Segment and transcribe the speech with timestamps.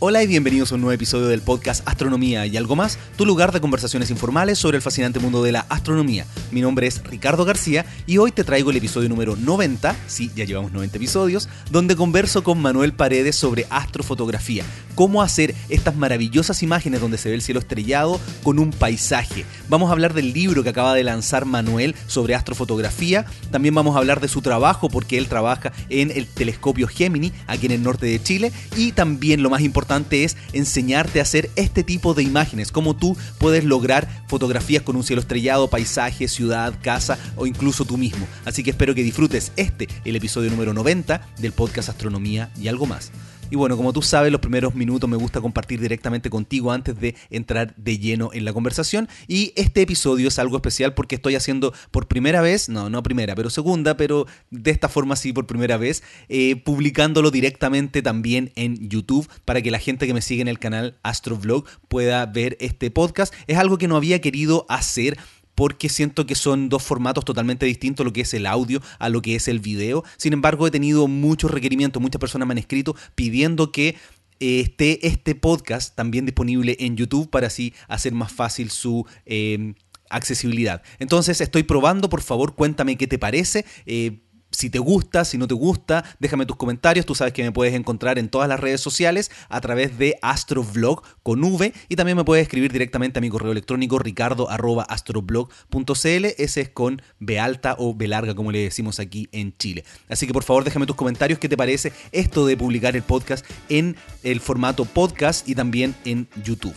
[0.00, 3.50] Hola y bienvenidos a un nuevo episodio del podcast Astronomía y algo más, tu lugar
[3.50, 6.24] de conversaciones informales sobre el fascinante mundo de la astronomía.
[6.52, 10.44] Mi nombre es Ricardo García y hoy te traigo el episodio número 90, sí, ya
[10.44, 14.62] llevamos 90 episodios, donde converso con Manuel Paredes sobre astrofotografía,
[14.94, 19.44] cómo hacer estas maravillosas imágenes donde se ve el cielo estrellado con un paisaje.
[19.68, 23.98] Vamos a hablar del libro que acaba de lanzar Manuel sobre astrofotografía, también vamos a
[23.98, 28.06] hablar de su trabajo porque él trabaja en el telescopio Gemini aquí en el norte
[28.06, 32.72] de Chile y también lo más importante es enseñarte a hacer este tipo de imágenes,
[32.72, 37.96] cómo tú puedes lograr fotografías con un cielo estrellado, paisaje, ciudad, casa o incluso tú
[37.96, 38.26] mismo.
[38.44, 42.86] Así que espero que disfrutes este, el episodio número 90 del podcast Astronomía y algo
[42.86, 43.10] más.
[43.50, 47.14] Y bueno, como tú sabes, los primeros minutos me gusta compartir directamente contigo antes de
[47.30, 49.08] entrar de lleno en la conversación.
[49.26, 53.34] Y este episodio es algo especial porque estoy haciendo por primera vez, no, no primera,
[53.34, 58.88] pero segunda, pero de esta forma sí por primera vez, eh, publicándolo directamente también en
[58.88, 62.90] YouTube para que la gente que me sigue en el canal Astrovlog pueda ver este
[62.90, 63.32] podcast.
[63.46, 65.16] Es algo que no había querido hacer
[65.58, 69.20] porque siento que son dos formatos totalmente distintos, lo que es el audio a lo
[69.20, 70.04] que es el video.
[70.16, 73.96] Sin embargo, he tenido muchos requerimientos, muchas personas me han escrito pidiendo que
[74.38, 79.04] eh, esté este podcast también disponible en YouTube para así hacer más fácil su...
[79.26, 79.74] Eh,
[80.10, 80.82] accesibilidad.
[81.00, 83.66] Entonces estoy probando, por favor cuéntame qué te parece.
[83.84, 84.20] Eh,
[84.58, 87.06] si te gusta, si no te gusta, déjame tus comentarios.
[87.06, 91.04] Tú sabes que me puedes encontrar en todas las redes sociales a través de Astrovlog
[91.22, 96.24] con V y también me puedes escribir directamente a mi correo electrónico ricardo.astroblog.cl.
[96.38, 99.84] Ese es con B alta o B larga, como le decimos aquí en Chile.
[100.08, 101.38] Así que por favor déjame tus comentarios.
[101.38, 106.26] ¿Qué te parece esto de publicar el podcast en el formato podcast y también en
[106.42, 106.74] YouTube?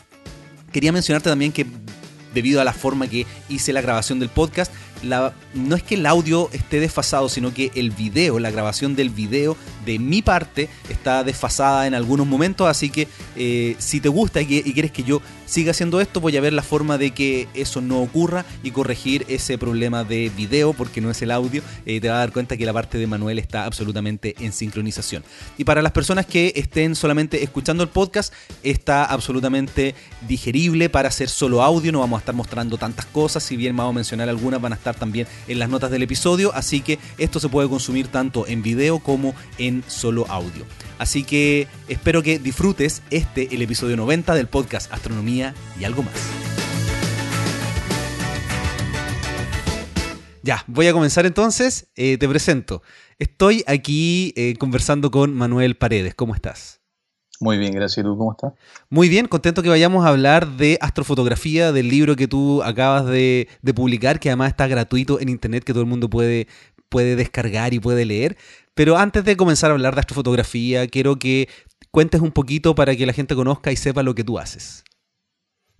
[0.71, 1.65] Quería mencionarte también que
[2.33, 4.71] debido a la forma que hice la grabación del podcast,
[5.53, 9.57] no es que el audio esté desfasado, sino que el video, la grabación del video
[9.85, 14.45] de mi parte está desfasada en algunos momentos, así que eh, si te gusta y,
[14.45, 18.01] quieres que yo siga haciendo esto, voy a ver la forma de que eso no
[18.01, 22.15] ocurra y corregir ese problema de video, porque no es el audio, eh, te vas
[22.15, 25.23] a dar cuenta que la parte de Manuel está absolutamente en sincronización.
[25.57, 29.95] Y para las personas que estén solamente escuchando el podcast, está absolutamente
[30.27, 33.91] digerible para hacer solo audio, no vamos a estar mostrando tantas cosas, si bien vamos
[33.91, 37.39] a mencionar algunas, van a estar también en las notas del episodio, así que esto
[37.39, 40.65] se puede consumir tanto en video como en solo audio.
[40.97, 46.13] Así que espero que disfrutes este, el episodio 90 del podcast Astronomía y algo más.
[50.43, 51.87] Ya, voy a comenzar entonces.
[51.95, 52.81] Eh, te presento.
[53.19, 56.15] Estoy aquí eh, conversando con Manuel Paredes.
[56.15, 56.80] ¿Cómo estás?
[57.41, 57.97] Muy bien, gracias.
[57.97, 58.53] ¿Y tú cómo estás?
[58.91, 63.49] Muy bien, contento que vayamos a hablar de astrofotografía, del libro que tú acabas de,
[63.75, 66.47] publicar, que además está gratuito en internet, que todo el mundo puede,
[66.87, 68.37] puede descargar y puede leer.
[68.75, 71.49] Pero antes de comenzar a hablar de astrofotografía, quiero que
[71.89, 74.83] cuentes un poquito para que la gente conozca y sepa lo que tú haces.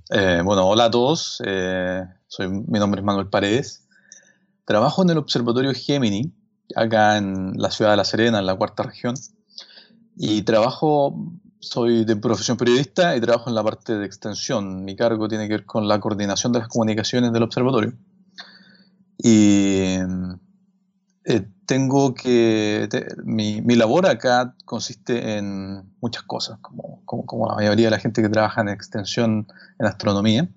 [0.10, 1.44] Eh, bueno, hola a todos.
[1.46, 3.88] Eh, soy, mi nombre es Manuel Paredes.
[4.66, 6.34] Trabajo en el Observatorio Gemini,
[6.76, 9.14] acá en la ciudad de La Serena, en la cuarta región.
[10.18, 11.16] Y trabajo
[11.62, 14.84] soy de profesión periodista y trabajo en la parte de extensión.
[14.84, 17.94] Mi cargo tiene que ver con la coordinación de las comunicaciones del observatorio.
[19.18, 19.96] Y
[21.24, 22.90] eh, tengo que.
[23.24, 28.00] mi, mi, labor acá consiste en muchas cosas, como, como, como, la mayoría de la
[28.00, 29.48] gente que trabaja en extensión
[29.80, 30.50] en astronomía.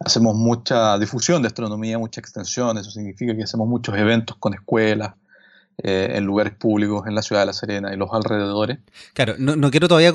[0.00, 2.78] Hacemos mucha difusión de astronomía, mucha extensión.
[2.78, 5.14] Eso significa que hacemos muchos eventos con escuelas,
[5.82, 8.78] eh, en lugares públicos en la ciudad de La Serena y los alrededores.
[9.14, 10.12] Claro, no, quiero todavía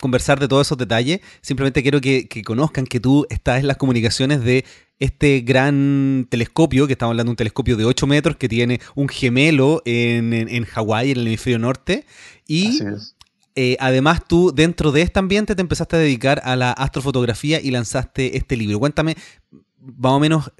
[0.00, 4.42] conversar de todos esos detalles, simplemente quiero que, conozcan que tú estás en las comunicaciones
[4.42, 4.64] de
[4.98, 9.08] este gran telescopio, que estamos hablando de un telescopio de 8 metros que tiene un
[9.08, 12.06] gemelo en, en, Hawái, en el hemisferio norte,
[12.46, 12.80] y
[13.60, 17.72] eh, además tú dentro de este ambiente te empezaste a dedicar a la astrofotografía y
[17.72, 18.78] lanzaste este libro.
[18.78, 19.16] Cuéntame
[19.80, 20.52] más o menos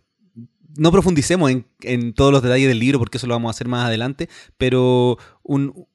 [0.78, 1.50] no profundicemos
[1.82, 5.18] en, todos los detalles del libro porque eso lo vamos a hacer más adelante, pero
[5.42, 5.86] un,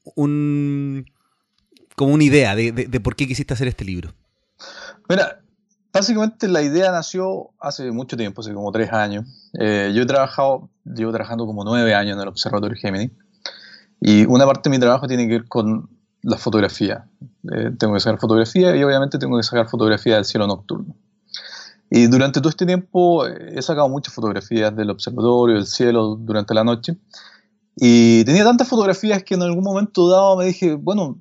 [1.96, 4.14] como una idea de, por qué quisiste hacer este libro.
[5.10, 5.40] Mira,
[5.92, 9.52] básicamente la idea nació hace mucho tiempo, hace como tres años.
[9.60, 13.12] Eh, yo he trabajado, llevo trabajando como nueve años en el Observatorio Gemini
[14.02, 15.90] y una parte de mi trabajo tiene que ver con
[16.24, 17.06] la fotografía.
[17.54, 20.96] Eh, tengo que sacar fotografía y obviamente tengo que sacar fotografía del cielo nocturno.
[21.96, 26.56] Y durante todo este tiempo eh, he sacado muchas fotografías del observatorio, del cielo durante
[26.56, 26.98] la noche.
[27.76, 31.20] Y tenía tantas fotografías que en algún momento dado me dije, bueno,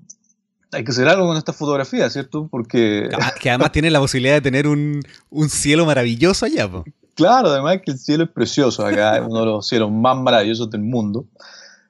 [0.73, 2.49] hay que hacer algo con estas fotografías, ¿cierto?
[2.51, 3.11] Porque...
[3.39, 6.71] Que además tiene la posibilidad de tener un, un cielo maravilloso allá.
[7.15, 10.71] Claro, además que el cielo es precioso acá, es uno de los cielos más maravillosos
[10.71, 11.27] del mundo.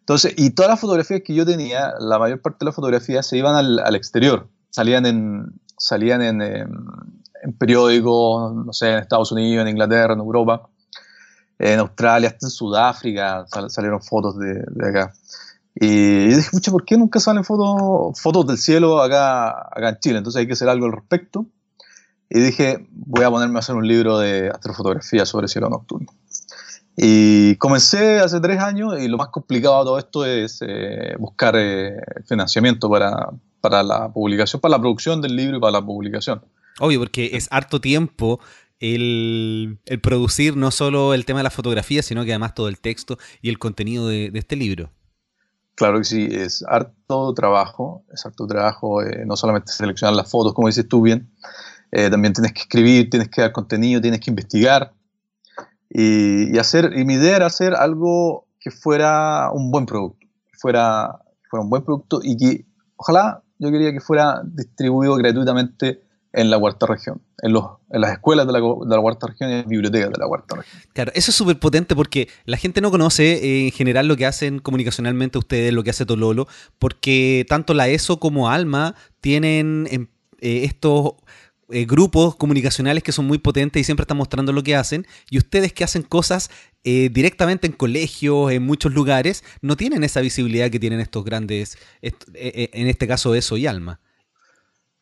[0.01, 3.39] Entonces, y todas las fotografías que yo tenía, la mayor parte de las fotografías se
[3.39, 6.69] iban al, al exterior, salían en, salían en, en
[7.59, 10.69] periódicos, no sé, en Estados Unidos, en Inglaterra, en Europa,
[11.59, 15.13] en Australia, hasta en Sudáfrica salieron fotos de, acá.
[15.75, 20.19] Y dije, pucha, ¿por qué nunca salen fotos, fotos del cielo acá, acá en Chile?
[20.19, 21.47] Entonces hay que hacer algo al respecto.
[22.29, 26.09] Y dije, voy a ponerme a hacer un libro de astrofotografía sobre cielo nocturno.
[26.97, 31.55] Y comencé hace tres años y lo más complicado de todo esto es eh, buscar
[31.57, 31.97] eh,
[32.27, 33.31] financiamiento para,
[33.61, 36.43] para la publicación, para la producción del libro y para la publicación.
[36.81, 38.41] Obvio, porque es harto tiempo
[38.81, 43.17] el, producir no solo el tema de la fotografía, sino que además todo el texto
[43.41, 44.91] y el contenido de, este libro.
[45.75, 50.53] Claro que sí, es harto trabajo, es harto trabajo, eh, no solamente seleccionar las fotos,
[50.53, 51.31] como dices tú bien,
[51.93, 54.93] eh, también tienes que escribir, tienes que dar contenido, tienes que investigar
[55.95, 61.21] y, hacer, y mi idea era hacer algo que fuera un buen producto, que fuera,
[61.51, 62.67] fuera un buen producto y que
[62.97, 68.13] ojalá yo quería que fuera distribuido gratuitamente en la cuarta región, en, los, en las
[68.13, 70.83] escuelas de la, de la, cuarta región y en las bibliotecas de la cuarta región.
[70.95, 74.27] Claro, eso es súper potente porque la gente no conoce eh, en general lo que
[74.27, 76.49] hacen comunicacionalmente ustedes, lo que hace Tololo,
[76.79, 80.07] porque tanto la ESO como Alma tienen em,
[80.41, 81.15] eh, estos
[81.69, 85.37] eh, grupos comunicacionales que son muy potentes y siempre están mostrando lo que hacen, y
[85.37, 86.51] ustedes que hacen cosas
[86.85, 92.89] directamente en colegios, en muchos lugares, no tienen esa visibilidad que tienen estos grandes, en
[92.89, 94.01] este caso ESO y Alma.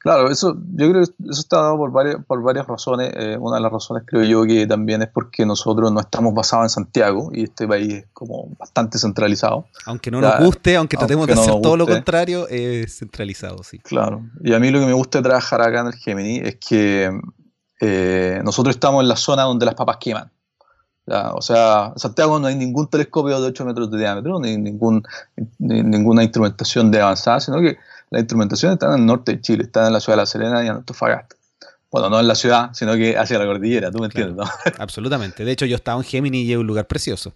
[0.00, 3.12] Claro, eso, yo creo que eso está dado por varias, por varias razones.
[3.14, 6.64] Eh, una de las razones creo yo que también es porque nosotros no estamos basados
[6.64, 9.66] en Santiago y este país es como bastante centralizado.
[9.84, 13.78] Aunque no nos guste, aunque tratemos de hacer todo lo contrario, es centralizado, sí.
[13.80, 16.56] Claro, y a mí lo que me gusta de trabajar acá en el Gemini es
[16.56, 17.10] que
[17.82, 20.30] eh, nosotros estamos en la zona donde las papas queman.
[21.34, 25.02] O sea, en Santiago no hay ningún telescopio de 8 metros de diámetro, ni, ningún,
[25.58, 27.78] ni ninguna instrumentación de avanzada, sino que
[28.10, 30.64] la instrumentación está en el norte de Chile, está en la ciudad de La Serena
[30.64, 31.36] y en Antofagasta.
[31.90, 34.44] Bueno, no en la ciudad, sino que hacia la cordillera, tú me entiendes, ¿no?
[34.78, 35.44] Absolutamente.
[35.44, 37.32] De hecho, yo estaba en Gemini y es un lugar precioso.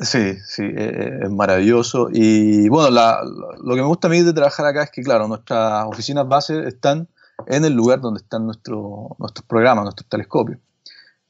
[0.00, 2.08] Sí, sí, eh, eh, es maravilloso.
[2.12, 5.86] Y bueno, lo que me gusta a mí de trabajar acá es que, claro, nuestras
[5.86, 7.08] oficinas bases están
[7.46, 10.58] en el lugar donde están nuestro, nuestros programas, nuestros telescopios.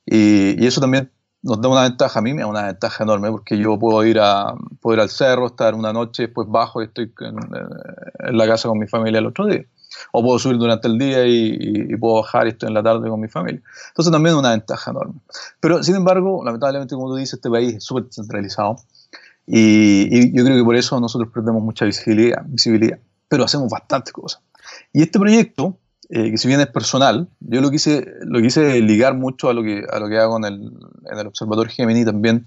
[0.05, 1.11] Y, y, eso también
[1.43, 4.19] nos da una ventaja, a mí me da una ventaja enorme porque yo puedo ir,
[4.21, 8.79] a, puedo al cerro, estar una noche, después bajo y estoy en, la casa con
[8.79, 9.65] mi familia el otro día.
[10.13, 13.29] O puedo subir durante el día y, puedo bajar y en la tarde con mi
[13.29, 13.63] familia.
[13.89, 15.21] Entonces también es una ventaja enorme.
[15.61, 18.77] Pero sin embargo, lamentablemente, como tú dices, este país es súper centralizado
[19.47, 22.99] y, yo creo que por eso nosotros perdemos mucha visibilidad, visibilidad.
[23.29, 24.43] Pero hacemos bastantes cosas.
[24.93, 25.79] Y este proyecto,
[26.11, 29.63] eh, que si bien es personal, yo lo quise, lo quise ligar mucho a lo
[29.63, 30.73] que, a lo que hago en el,
[31.11, 32.47] en el Observatorio Gemini, también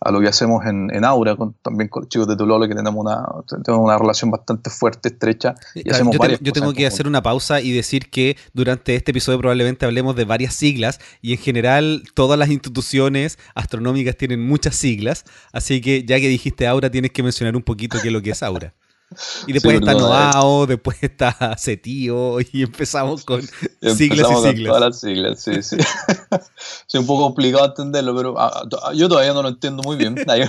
[0.00, 2.74] a lo que hacemos en, en Aura, con, también con los chicos de Tulolo, que
[2.74, 3.22] tenemos una,
[3.62, 5.54] tenemos una relación bastante fuerte, estrecha.
[5.74, 9.10] Y hacemos yo, varias yo tengo que hacer una pausa y decir que durante este
[9.10, 14.74] episodio probablemente hablemos de varias siglas y en general todas las instituciones astronómicas tienen muchas
[14.74, 18.22] siglas, así que ya que dijiste Aura tienes que mencionar un poquito qué es lo
[18.22, 18.74] que es Aura.
[19.46, 24.66] Y después está Noao, después está Cetío, y empezamos con siglas y siglas.
[24.66, 25.76] todas las siglas, sí, sí.
[26.88, 30.16] es un poco complicado entenderlo, pero ah, ah, yo todavía no lo entiendo muy bien.
[30.28, 30.42] Hay,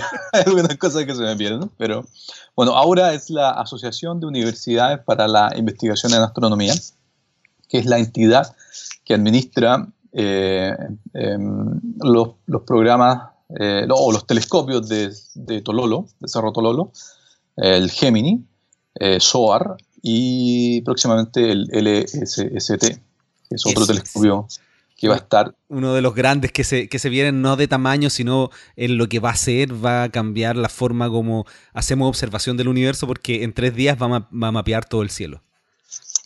[0.46, 2.04] algunas cosas que se me pierden, pero
[2.56, 6.74] bueno, Aura es la Asociación de Universidades para la Investigación en Astronomía,
[7.68, 8.54] que es la entidad
[9.04, 10.76] que administra eh,
[11.12, 16.92] em, los, los, programas eh, o los telescopios de, de Tololo, de Cerro Tololo,
[17.56, 18.44] el Gemini,
[18.96, 24.46] eh, SOAR y próximamente el LSST, que es otro telescopio
[24.96, 25.54] que va a estar.
[25.68, 29.08] Uno de los grandes que se, que se vienen no de tamaño, sino en lo
[29.08, 33.44] que va a ser, va a cambiar la forma como hacemos observación del universo, porque
[33.44, 35.42] en tres días va a, mapear todo el cielo.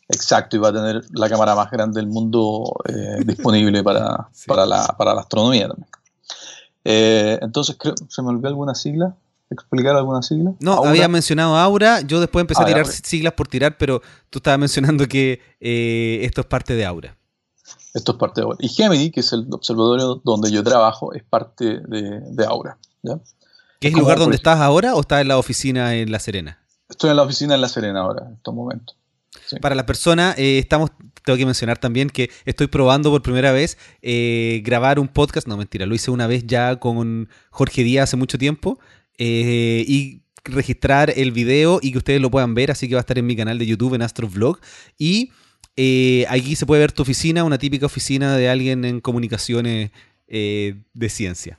[0.09, 4.67] Exacto, y va a tener la cámara más grande del mundo eh, disponible para, para,
[4.67, 4.87] la,
[5.19, 5.89] astronomía también.
[6.85, 9.15] Eh, entonces, creo, ¿se me olvidó alguna sigla?
[9.51, 10.53] Explicar alguna sigla?
[10.61, 14.39] No, había mencionado Aura, yo después empecé a ah, tirar siglas por tirar, pero tú
[14.39, 17.17] estabas mencionando que eh, esto es parte de Aura.
[17.95, 18.59] Esto es parte de Aura.
[18.61, 22.79] Y Gemini, que es el observatorio donde yo trabajo, es parte de, Aura.
[23.03, 23.19] ¿ya?
[23.81, 26.59] ¿Qué es el lugar donde estás ahora o estás en la oficina en La Serena?
[26.89, 28.97] Estoy en la oficina en La Serena ahora, en estos momentos.
[29.61, 30.91] Para la persona, eh, estamos,
[31.25, 35.47] tengo que mencionar también que estoy probando por primera vez eh, grabar un podcast.
[35.47, 38.79] No, mentira, lo hice una vez ya con Jorge Díaz hace mucho tiempo.
[39.19, 43.03] Eh, y registrar el video y que ustedes lo puedan ver, así que va a
[43.03, 44.59] estar en mi canal de YouTube en Astrovlog
[44.97, 45.31] y
[45.77, 49.91] eh, aquí se puede ver tu oficina, una típica oficina de alguien en comunicaciones
[50.27, 51.59] eh, de ciencia.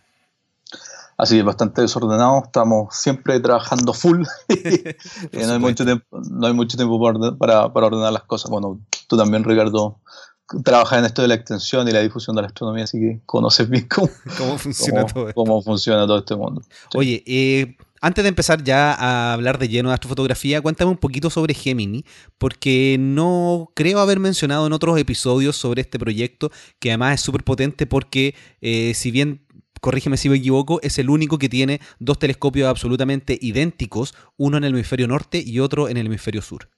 [1.17, 4.23] Así es bastante desordenado, estamos siempre trabajando full.
[5.33, 6.99] no, hay mucho tiempo, no hay mucho tiempo
[7.37, 8.49] para, para, ordenar las cosas.
[8.49, 9.99] Bueno, tú también, Ricardo,
[10.63, 13.69] trabajas en esto de la extensión y la difusión de la astronomía, así que conoces
[13.69, 14.09] bien cómo,
[14.57, 16.61] funciona, todo cómo funciona todo este mundo.
[16.95, 21.29] Oye, eh, antes de empezar ya a hablar de lleno de astrofotografía, cuéntame un poquito
[21.29, 22.05] sobre Gemini,
[22.37, 27.43] porque no creo haber mencionado en otros episodios sobre este proyecto, que además es súper
[27.43, 29.45] potente porque eh, si bien
[29.81, 34.63] corrígeme si me equivoco, es el único que tiene dos telescopios absolutamente idénticos, uno en
[34.63, 36.69] el hemisferio norte y otro en el hemisferio sur.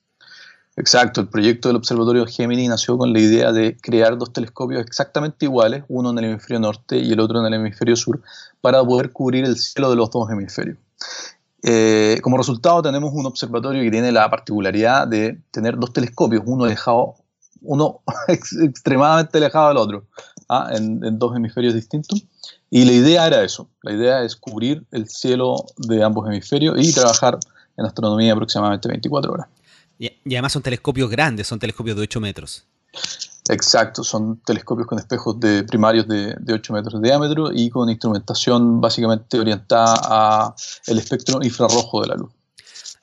[0.82, 5.46] Exacto, el proyecto del Observatorio Gemini nació con la idea de crear dos telescopios exactamente
[5.46, 8.20] iguales, uno en el hemisferio norte y el otro en el hemisferio sur,
[8.62, 10.80] para poder cubrir el cielo de los dos hemisferios.
[11.62, 16.64] Eh, como resultado tenemos un observatorio que tiene la particularidad de tener dos telescopios, uno
[16.64, 17.14] alejado,
[17.62, 20.06] uno extremadamente alejado del otro,
[20.50, 20.72] ¿ah?
[20.74, 22.26] en, dos hemisferios distintos.
[22.72, 26.92] Y la idea era eso, la idea es cubrir el cielo de ambos hemisferios y
[26.92, 27.38] trabajar
[27.78, 29.48] en astronomía aproximadamente 24 horas.
[30.02, 32.66] Y, además son telescopios grandes, son telescopios de 8 metros.
[33.50, 38.82] Exacto, son telescopios con espejos de primarios de, 8 metros de diámetro y con instrumentación
[38.82, 40.56] básicamente orientada
[40.88, 42.32] al espectro infrarrojo de la luz.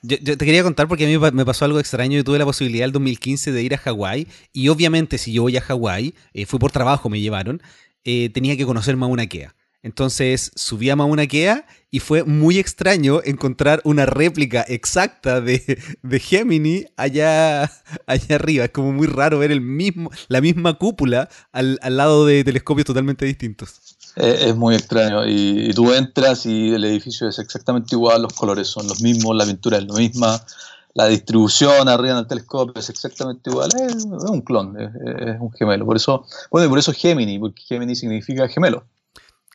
[0.02, 2.17] Yo, te quería contar porque a mí me pasó algo extraño.
[2.17, 5.57] Yo tuve la posibilidad el 2015 de ir a Hawái y obviamente si yo voy
[5.57, 7.62] a Hawái, eh, fue por trabajo, me llevaron,
[8.05, 9.55] eh, tenía que conocer Mauna Kea.
[9.88, 15.80] Entonces subí a Mauna Kea y fue muy extraño encontrar una réplica exacta de,
[16.21, 17.62] Gemini allá,
[18.07, 18.66] allá arriba.
[18.66, 23.25] Es como muy raro ver el mismo, la misma cúpula al, lado de telescopios totalmente
[23.25, 23.97] distintos.
[24.14, 25.26] Es, muy extraño.
[25.26, 29.47] Y, tú entras y el edificio es exactamente igual, los colores son los mismos, la
[29.47, 30.45] pintura es la misma,
[30.92, 33.71] la distribución arriba en el telescopio es exactamente igual.
[33.88, 35.87] Es, un clon, es, un gemelo.
[35.87, 38.85] Por eso, bueno, por eso Gemini, porque Gemini significa gemelo.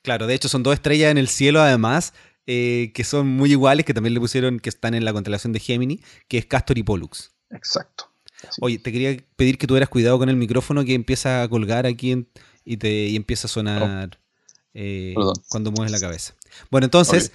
[0.03, 2.13] Claro, de hecho son dos estrellas en el cielo además,
[2.45, 5.60] eh, que son muy iguales, que también le pusieron, que están en la constelación de
[5.60, 7.31] Gemini, que es Castor y Pollux.
[7.50, 8.10] Exacto.
[8.60, 12.27] Oye, te quería pedir que tuvieras cuidado con el micrófono que empieza a colgar aquí
[12.65, 14.19] y, te, empieza a sonar
[14.74, 15.15] eh,
[15.48, 16.36] cuando mueves la cabeza.
[16.69, 17.31] Bueno, entonces,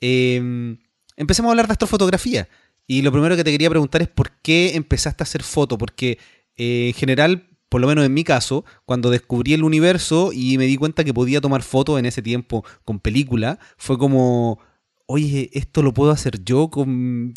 [0.00, 0.78] em,
[1.16, 2.48] empecemos a hablar de astrofotografía.
[2.86, 6.18] Y lo primero que te quería preguntar es por qué empezaste a hacer foto, porque
[6.56, 10.66] eh, en general por lo menos en mi caso, cuando descubrí el universo y me
[10.66, 14.58] di cuenta que podía tomar fotos en ese tiempo con película, fue como,
[15.06, 17.32] oye, esto lo puedo hacer yo con,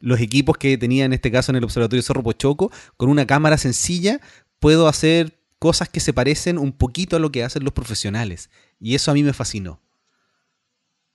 [0.00, 3.56] los equipos que tenía en este caso en el Observatorio Cerro Pochoco, con una cámara
[3.56, 4.20] sencilla,
[4.60, 8.50] puedo hacer cosas que se parecen un poquito a lo que hacen los profesionales.
[8.78, 9.80] Y eso a mí me fascinó.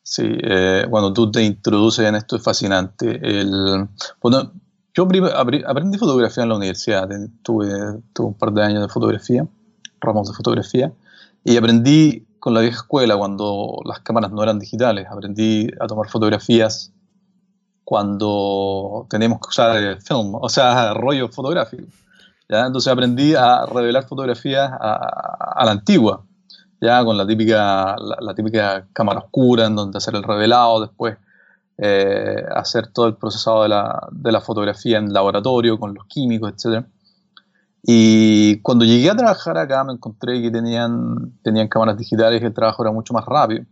[0.01, 3.19] Sí, eh, bueno, tú te introduces en esto, es fascinante.
[3.21, 3.87] El,
[4.21, 4.51] bueno,
[4.95, 7.09] yo aprendí fotografía en la universidad,
[7.41, 9.47] tuve, tuve, un par de años de fotografía,
[10.00, 10.93] ramos de fotografía,
[11.43, 16.09] y aprendí con la vieja escuela cuando las cámaras no eran digitales, aprendí a tomar
[16.09, 16.91] fotografías
[17.83, 21.88] cuando teníamos que usar film, o sea, rollo fotográfico.
[22.47, 22.65] ¿ya?
[22.65, 26.23] Entonces aprendí a revelar fotografías a, la antigua,
[26.79, 31.17] ya con la típica, la típica cámara oscura en donde hacer el revelado, después
[31.77, 36.53] eh, hacer todo el procesado de la, de la, fotografía en laboratorio, con los químicos,
[36.53, 36.86] etc.
[37.82, 42.53] Y cuando llegué a trabajar acá me encontré que tenían, tenían cámaras digitales y el
[42.53, 43.65] trabajo era mucho más rápido.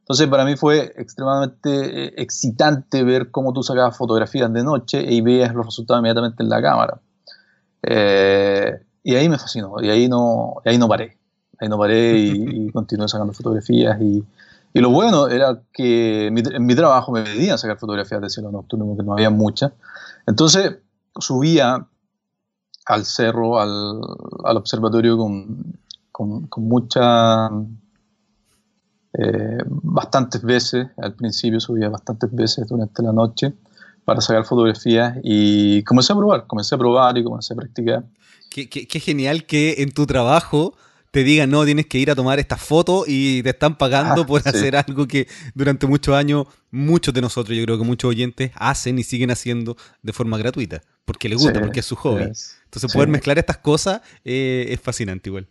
[0.00, 5.20] Entonces para mí fue extremadamente eh, excitante ver cómo tú sacabas fotografías de noche y
[5.20, 7.00] veías los resultados inmediatamente en la cámara.
[7.82, 11.16] Eh, y ahí me fascinó, y ahí no, ahí no paré.
[11.58, 14.22] Ahí no paré y, y continué sacando fotografías y,
[14.76, 16.34] y lo bueno era que en
[16.66, 19.72] mi, trabajo me pedían sacar fotografías de cielo nocturno, porque no había muchas.
[20.26, 20.76] Entonces
[21.18, 21.86] subía
[22.84, 24.02] al cerro, al,
[24.44, 25.78] al observatorio con,
[26.12, 27.50] con, con muchas,
[29.14, 33.54] eh, bastantes veces, al principio subía bastantes veces durante la noche
[34.04, 38.04] para sacar fotografías y comencé a probar, comencé a probar y comencé a practicar.
[38.50, 40.74] Qué, qué, qué genial que en tu trabajo
[41.16, 44.26] te digan, no, tienes que ir a tomar esta foto y te están pagando ah,
[44.26, 48.50] por hacer algo que durante muchos años muchos de nosotros, yo creo que muchos oyentes,
[48.54, 52.24] hacen y siguen haciendo de forma gratuita, porque les gusta, porque es su hobby.
[52.64, 55.48] Entonces poder mezclar estas cosas eh, es fascinante igual.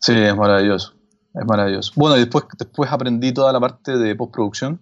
[0.00, 0.92] Sí, es maravilloso,
[1.32, 1.90] es maravilloso.
[1.96, 4.78] Bueno, y después, después aprendí toda la parte de postproducción,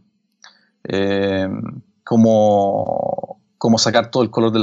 [0.83, 1.49] eh,
[2.03, 3.39] cómo,
[3.77, 4.59] sacar todo el color de,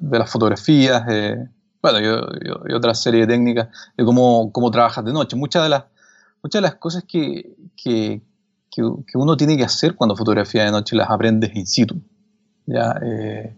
[0.00, 1.04] de, las fotografías.
[1.10, 1.46] Eh,
[1.82, 5.36] bueno, y, otra serie de técnicas de cómo, cómo, trabajas de noche.
[5.36, 5.84] Muchas de las,
[6.42, 8.20] muchas de las cosas que, que,
[8.70, 8.82] que,
[9.18, 12.00] uno tiene que hacer cuando fotografía de noche las aprendes in situ.
[12.66, 12.98] ¿ya?
[13.02, 13.56] Eh,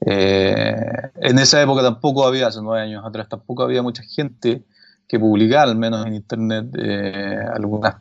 [0.00, 4.64] eh, en esa época tampoco había, hace nueve años atrás, tampoco había mucha gente
[5.06, 7.96] que publicara, al menos en internet, eh, algunas,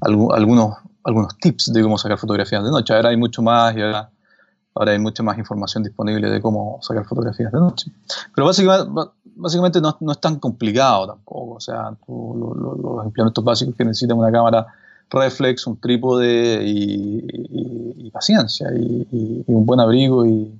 [0.00, 2.94] algunos, algunos tips de cómo sacar fotografías de noche.
[2.94, 4.10] Ahora hay mucho más y ahora,
[4.76, 7.90] ahora hay mucha más información disponible de cómo sacar fotografías de noche.
[8.34, 11.54] Pero básicamente, básicamente no, no es tan complicado tampoco.
[11.54, 14.66] O sea, los implementos básicos que necesitan una cámara
[15.10, 20.50] reflex, un trípode y, paciencia y, un buen abrigo y,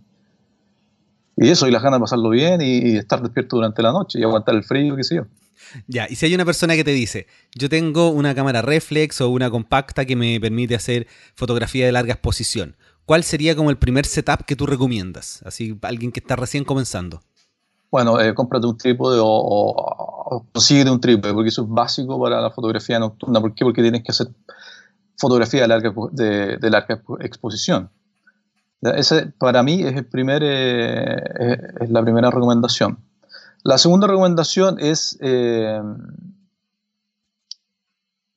[1.38, 4.22] y eso, y las ganas de pasarlo bien y, estar despierto durante la noche y
[4.22, 5.26] aguantar el frío, qué sé yo.
[5.86, 9.30] Ya, y si hay una persona que te dice, yo tengo una cámara reflex o
[9.30, 14.04] una compacta que me permite hacer fotografía de larga exposición, ¿cuál sería como el primer
[14.04, 15.42] setup que tú recomiendas?
[15.44, 17.22] Así, alguien que está recién comenzando.
[17.90, 22.40] Bueno, eh, cómprate un trípode o, o, consigue un trípode, porque eso es básico para
[22.40, 23.40] la fotografía nocturna.
[23.40, 23.64] ¿Por qué?
[23.64, 24.28] Porque tienes que hacer
[25.16, 27.88] fotografía de larga, exposición.
[28.82, 31.58] Ese, para mí es, el primer, eh,
[31.88, 32.98] la primera recomendación.
[33.62, 35.80] La segunda recomendación es eh,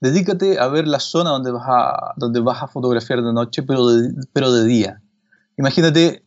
[0.02, 3.88] dedícate a ver la zona donde vas a, donde vas a fotografiar de noche, pero
[3.88, 5.02] de, pero de día.
[5.58, 6.24] Imagínate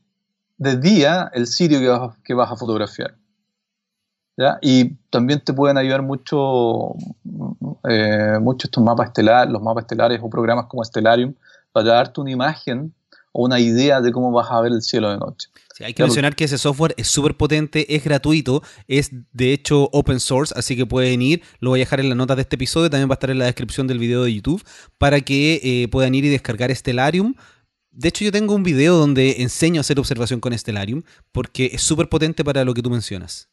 [0.58, 3.16] de día el sitio que vas, que vas a fotografiar.
[4.60, 6.94] Y también te pueden ayudar mucho,
[7.88, 11.34] eh, estos mapas estelares, los mapas estelares o programas como Stellarium,
[11.72, 12.94] para darte una imagen
[13.32, 15.48] o una idea de cómo vas a ver el cielo de noche.
[15.80, 20.20] hay que mencionar que ese software es súper potente, es gratuito, es de hecho open
[20.20, 22.90] source, así que pueden ir, lo voy a dejar en las notas de este episodio,
[22.90, 24.62] también va a estar en la descripción del video de YouTube,
[24.98, 27.34] para que eh, puedan ir y descargar Stellarium.
[27.90, 31.82] De hecho, yo tengo un video donde enseño a hacer observación con Stellarium, porque es
[31.82, 33.48] súper potente para lo que tú mencionas.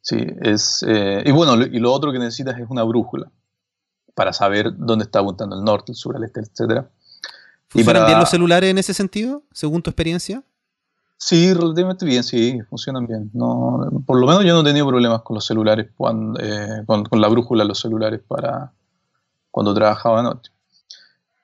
[0.00, 3.30] Sí, es, eh, y bueno, y lo otro que necesitas es una brújula
[4.14, 6.86] para saber dónde está apuntando el norte, el sur, el este, etc.
[7.68, 10.42] ¿Funcionan bien los celulares en ese sentido, según tu experiencia?
[11.18, 13.30] Sí, relativamente bien, sí, funcionan bien.
[13.34, 17.20] No, por lo menos yo no he tenido problemas con los celulares, cuando, eh, con,
[17.20, 18.72] la brújula de los celulares para
[19.50, 20.52] cuando trabajaba noche.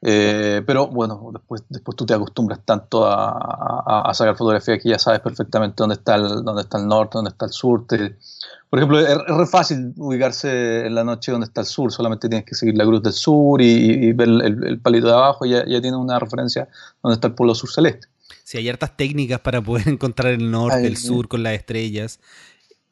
[0.07, 5.21] Eh, pero bueno, después, después tú te acostumbras tanto a, sacar fotografías que ya sabes
[5.21, 7.87] perfectamente dónde está el, dónde está el norte, dónde está el sur.
[7.87, 12.45] por ejemplo, es, re fácil ubicarse en la noche donde está el sur, solamente tienes
[12.45, 15.81] que seguir la cruz del sur y, ver el, palito de abajo y ya, ya
[15.81, 16.69] tienes una referencia
[17.03, 18.07] donde está el polo sur celeste.
[18.43, 22.21] Sí, hay hartas técnicas para poder encontrar el norte, el sur con las estrellas.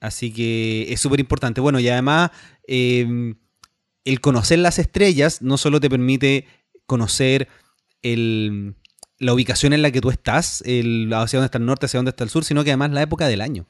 [0.01, 1.61] Así que es súper importante.
[1.61, 2.31] Bueno, y además,
[2.66, 3.35] eh,
[4.07, 6.46] el conocer las estrellas no solo te permite
[6.87, 7.49] conocer
[8.03, 12.11] la ubicación en la que tú estás, el, hacia dónde está el norte, hacia dónde
[12.11, 13.66] está el sur, sino que además la época del año.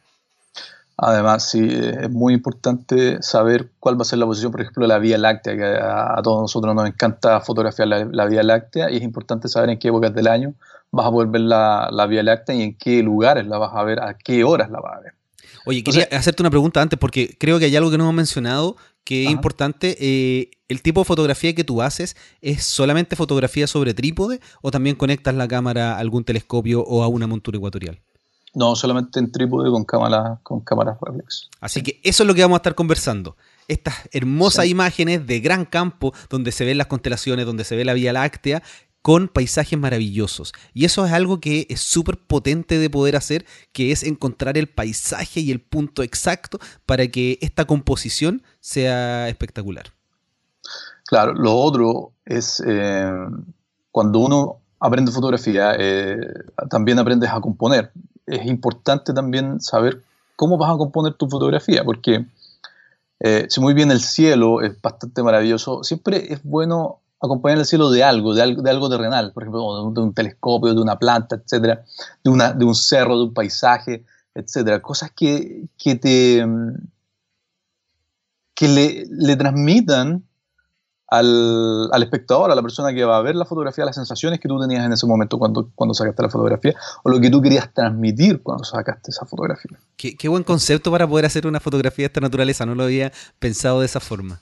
[0.97, 4.89] Además, sí, es muy importante saber cuál va a ser la posición, por ejemplo, de
[4.89, 9.03] la Vía Láctea, que a, todos nosotros nos encanta fotografiar la, Vía Láctea y es
[9.03, 10.55] importante saber en qué épocas del año
[10.91, 13.83] vas a poder ver la, la Vía Láctea y en qué lugares la vas a
[13.83, 15.15] ver, a qué horas la vas a ver.
[15.65, 18.77] Oye, quería hacerte una pregunta antes porque creo que hay algo que no hemos mencionado
[19.05, 19.97] que es importante.
[20.01, 24.97] Eh, ¿El tipo de fotografía que tú haces es solamente fotografía sobre trípode o también
[24.97, 28.01] conectas la cámara a algún telescopio o a una montura ecuatorial?
[28.55, 31.49] No, solamente en trípode con cámaras con cámaras reflex.
[31.61, 33.37] Así que eso es lo que vamos a estar conversando.
[33.67, 37.95] Estas hermosas imágenes de gran campo donde se ven las constelaciones, donde se ve la
[37.95, 38.63] Vía Láctea,
[39.03, 40.53] con paisajes maravillosos.
[40.73, 44.69] Y eso es algo que es súper potente de poder hacer, que es encontrar el
[44.69, 49.87] paisaje y el punto exacto para que esta composición sea espectacular.
[51.07, 53.13] Claro, lo otro es eh,
[53.91, 56.17] cuando uno aprende fotografía, eh,
[56.71, 57.93] también aprendes a componer.
[58.27, 60.03] Es importante también saber
[60.37, 62.25] cómo vas a componer tu fotografía, porque
[63.21, 67.91] eh, si muy bien el cielo es bastante maravilloso, siempre es bueno acompañar el cielo
[67.91, 71.37] de algo, de algo, de algo terrenal, por ejemplo, de un, telescopio, de una planta,
[71.37, 71.85] etcétera,
[72.23, 74.05] de, una, de un cerro, de un paisaje,
[74.35, 74.83] etcétera.
[74.83, 76.45] Cosas que, que te
[78.55, 80.25] que le, le transmitan
[81.09, 84.49] al, al, espectador, a la persona que va a ver la fotografía, las sensaciones que
[84.49, 87.73] tú tenías en ese momento cuando, cuando sacaste la fotografía o lo que tú querías
[87.73, 89.79] transmitir cuando sacaste esa fotografía.
[89.97, 93.13] Qué, qué buen concepto para poder hacer una fotografía de esta naturaleza, no lo había
[93.39, 94.41] pensado de esa forma.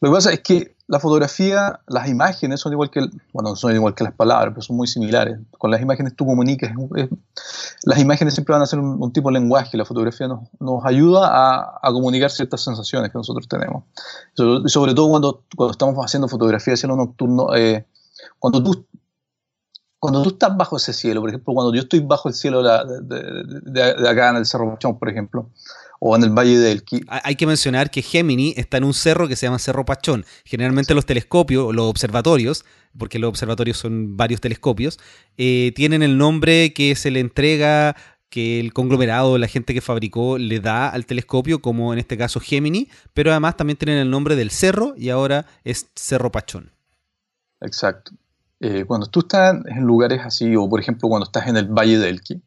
[0.00, 3.94] Lo que pasa es que la fotografía, las imágenes son igual que, bueno, son igual
[3.94, 5.38] que las palabras, pero son muy similares.
[5.58, 6.72] Con las imágenes tú comunicas,
[7.84, 11.28] las imágenes siempre van a ser un, tipo de lenguaje, la fotografía nos, nos ayuda
[11.28, 13.84] a, a, comunicar ciertas sensaciones que nosotros tenemos.
[14.32, 17.84] Sobre, sobre todo cuando, cuando estamos haciendo fotografía de cielo nocturno, eh,
[18.38, 18.86] cuando tú
[19.98, 23.00] cuando tú estás bajo ese cielo, por ejemplo, cuando yo estoy bajo el cielo de,
[23.02, 25.50] de, de acá en el Cerro Pachón, por ejemplo,
[26.00, 27.00] o en el Valle del Elqui.
[27.08, 30.24] Hay que mencionar que Gemini está en un cerro que se llama Cerro Pachón.
[30.44, 32.64] Generalmente los telescopios, los observatorios,
[32.96, 34.98] porque los observatorios son varios telescopios,
[35.36, 37.96] eh, tienen el nombre que se le entrega
[38.30, 42.40] que el conglomerado, la gente que fabricó, le da al telescopio, como en este caso
[42.40, 46.70] Gemini, pero además también tienen el nombre del cerro y ahora es Cerro Pachón.
[47.60, 48.12] Exacto.
[48.60, 51.98] Eh, cuando tú estás en lugares así, o por ejemplo cuando estás en el Valle
[51.98, 52.42] del Elqui,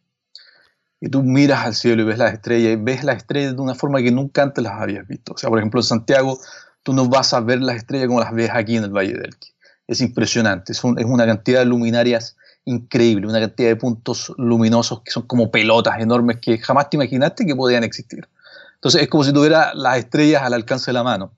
[0.99, 3.75] y tú miras al cielo y ves las estrellas, y ves las estrellas de una
[3.75, 5.33] forma que nunca antes las habías visto.
[5.33, 6.37] O sea, por ejemplo, en Santiago,
[6.83, 9.25] tú no vas a ver las estrellas como las ves aquí en el Valle del
[9.25, 9.49] Elqui.
[9.87, 15.11] Es impresionante, es, es una cantidad de luminarias increíble, una cantidad de puntos luminosos que
[15.11, 18.27] son como pelotas enormes que jamás te imaginaste que podían existir.
[18.75, 21.33] Entonces es como si tuviera las estrellas al alcance de la mano.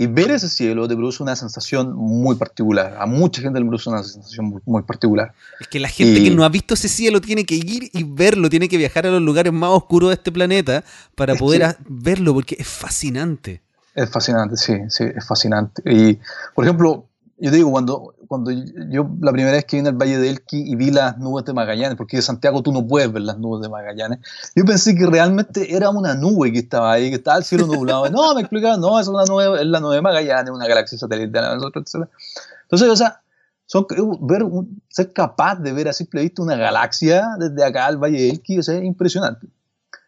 [0.00, 2.96] Y ver ese cielo te produce una sensación muy particular.
[3.00, 5.34] A mucha gente le produce una sensación muy, particular.
[5.58, 8.48] Es que la gente que no ha visto ese cielo tiene que ir y verlo,
[8.48, 10.84] tiene que viajar a los lugares más oscuros de este planeta
[11.16, 13.60] para poder verlo, porque es fascinante.
[13.96, 15.82] Es fascinante, sí, sí, es fascinante.
[15.84, 16.16] Y,
[16.54, 17.06] por ejemplo,
[17.36, 20.70] yo te digo, cuando, cuando yo la primera vez que vine al Valle de Elqui
[20.70, 23.62] y vi las nubes de Magallanes, porque de Santiago tú no puedes ver las nubes
[23.62, 24.18] de Magallanes,
[24.54, 28.08] yo pensé que realmente era una nube que estaba ahí, que estaba el cielo nublado.
[28.10, 31.58] No, me explicaban, no, es, una nube, es la nube de Magallanes, una galaxia satelital,
[31.62, 33.22] Entonces, o sea,
[33.66, 33.86] son,
[34.20, 34.44] ver,
[34.88, 38.58] ser capaz de ver a simple vista una galaxia desde acá al Valle de Elqui,
[38.58, 39.46] o sea, es impresionante.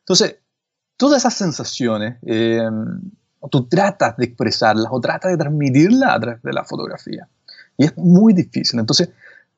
[0.01, 0.37] Entonces,
[0.97, 2.69] todas esas sensaciones, eh,
[3.51, 7.29] tú tratas de expresarlas o tratas de transmitirlas a través de la fotografía.
[7.81, 8.79] Y es muy difícil.
[8.79, 9.09] Entonces,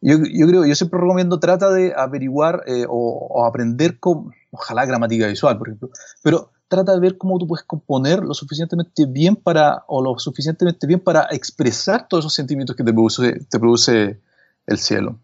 [0.01, 5.27] yo, yo creo, yo siempre recomiendo, trata de averiguar eh, o, aprender con, ojalá gramática
[5.27, 5.91] visual, por ejemplo,
[6.23, 10.87] pero trata de ver cómo tú puedes componer lo suficientemente bien para, o lo suficientemente
[10.87, 14.21] bien para expresar todos esos sentimientos que te produce, te produce
[14.69, 15.19] el cielo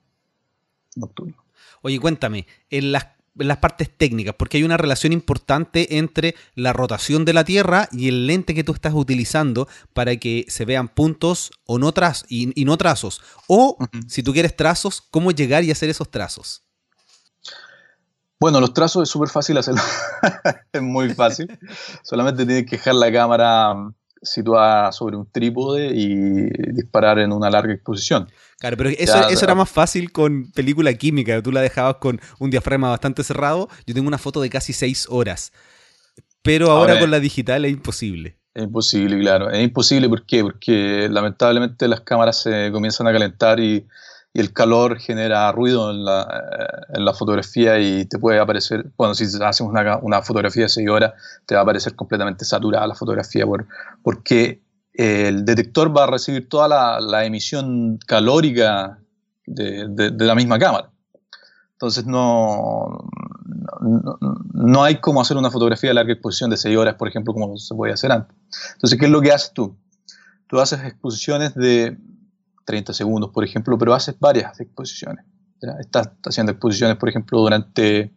[0.96, 1.36] nocturno.
[1.82, 3.06] Oye, cuéntame, en las
[3.38, 8.08] las partes técnicas, porque hay una relación importante entre la rotación de la Tierra y
[8.08, 12.64] el lente que tú estás utilizando para que se vean puntos o no trazos y,
[12.64, 13.20] no trazos.
[13.46, 16.62] O si tú quieres trazos, cómo llegar y hacer esos trazos.
[18.40, 19.82] Bueno, los trazos es súper fácil hacerlo.
[20.72, 21.58] es muy fácil.
[22.04, 23.74] Solamente tienes que dejar la cámara
[24.22, 28.28] situada sobre un trípode y disparar en una larga exposición.
[28.58, 31.40] Claro, pero eso, eso era más fácil con película química.
[31.42, 33.68] Tú la dejabas con un diafragma bastante cerrado.
[33.86, 35.52] Yo tengo una foto de casi seis horas.
[36.42, 38.36] Pero ahora, con la digital es imposible.
[38.54, 39.50] Es imposible, claro.
[39.50, 40.42] Es imposible, ¿por qué?
[40.42, 43.86] Porque lamentablemente las cámaras se comienzan a calentar y,
[44.34, 49.14] el calor genera ruido en la, eh, en la, fotografía y te puede aparecer, bueno,
[49.14, 52.94] si haces una, una, fotografía de 6 horas, te va a aparecer completamente saturada la
[52.94, 53.66] fotografía por,
[54.02, 54.60] porque
[54.98, 58.98] el detector va a recibir toda la, emisión calórica
[59.46, 60.90] de, la misma cámara.
[61.74, 63.08] Entonces no,
[64.52, 67.56] no, hay como hacer una fotografía de larga exposición de 6 horas, por ejemplo, como
[67.58, 68.36] se podía hacer antes.
[68.72, 69.76] Entonces, ¿qué es lo que haces tú?
[70.48, 71.96] Tú haces exposiciones de
[72.64, 75.24] 30 segundos, por ejemplo, pero haces varias exposiciones.
[75.78, 78.12] Estás haciendo exposiciones, por ejemplo, durante,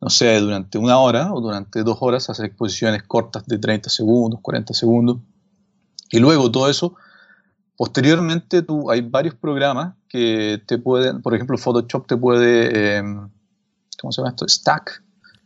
[0.00, 4.40] no sé, durante una hora o durante dos horas, haces exposiciones cortas de 30 segundos,
[4.42, 5.18] 40 segundos
[6.10, 6.94] y luego todo eso,
[7.76, 13.28] posteriormente tú, hay varios programas que te pueden, por ejemplo, Photoshop te puede, em,
[14.00, 14.48] ¿cómo se llama esto?
[14.48, 15.02] Stack.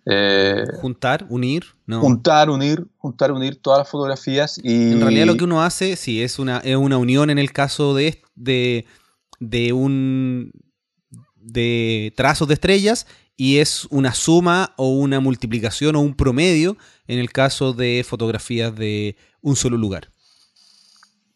[0.06, 2.00] Eh, juntar, unir, ¿no?
[2.00, 4.92] Juntar, unir, juntar, unir todas las fotografías y...
[4.92, 7.94] En realidad lo que uno hace, sí, es una, es una unión en el caso
[7.94, 8.86] de, de,
[9.38, 10.52] de un
[11.36, 17.18] de trazos de estrellas y es una suma o una multiplicación o un promedio en
[17.18, 20.12] el caso de fotografías de un solo lugar.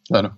[0.08, 0.36] Claro.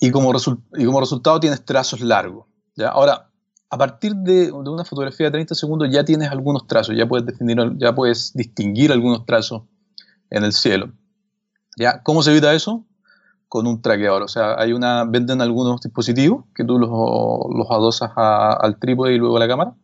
[0.00, 0.32] Y como,
[0.76, 2.46] y como resultado tienes trazos largos.
[2.76, 2.88] ¿ya?
[2.88, 3.30] Ahora,
[3.70, 7.58] a partir de, una fotografía de 30 segundos ya tienes algunos trazos, ya puedes, definir,
[7.76, 9.62] ya puedes distinguir algunos trazos
[10.30, 10.92] en el cielo.
[11.76, 12.02] ¿ya?
[12.02, 12.84] ¿Cómo se evita eso?
[13.48, 14.22] Con un traqueador.
[14.22, 19.18] O sea, hay una, venden algunos dispositivos que tú los, los adosas al trípode y
[19.18, 19.74] luego a la cámara.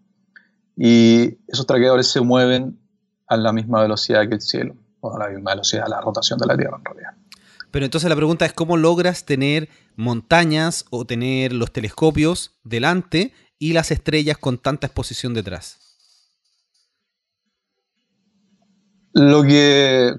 [0.77, 2.79] Y esos traqueadores se mueven
[3.27, 6.39] a la misma velocidad que el cielo, o a la misma velocidad de la rotación
[6.39, 7.24] de la Tierra en realidad.
[7.75, 13.73] Pero entonces la pregunta es cómo logras tener montañas o tener los telescopios delante y
[13.73, 15.81] las estrellas con tanta exposición detrás.
[19.13, 20.15] Lo que...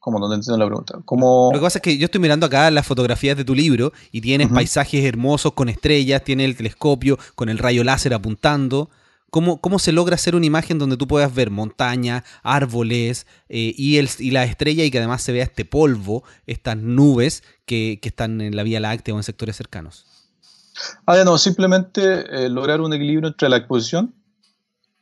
[0.00, 0.98] ¿Cómo no te entiendo la pregunta?
[0.98, 4.20] Lo que pasa es que yo estoy mirando acá las fotografías de tu libro y
[4.20, 8.90] tienes paisajes hermosos con estrellas, tienes el telescopio con el rayo láser apuntando.
[9.32, 14.10] ¿Cómo, se logra hacer una imagen donde tú puedas ver montañas, árboles eh, y, el,
[14.18, 18.54] y la estrella y que además se vea este polvo, estas nubes que, están en
[18.54, 20.04] la Vía Láctea o en sectores cercanos?
[21.06, 24.14] Ah, ya no, simplemente eh, lograr un equilibrio entre la exposición,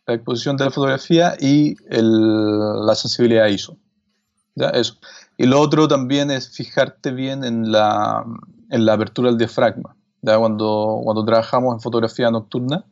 [0.06, 3.78] la exposición de la fotografía y la sensibilidad ISO.
[4.54, 4.68] ¿Ya?
[4.68, 4.96] Eso.
[5.38, 8.24] Y lo otro también es fijarte bien en la,
[8.70, 9.96] en la apertura del diafragma.
[10.22, 10.38] ¿ya?
[10.38, 12.84] Cuando, cuando trabajamos en fotografía nocturna,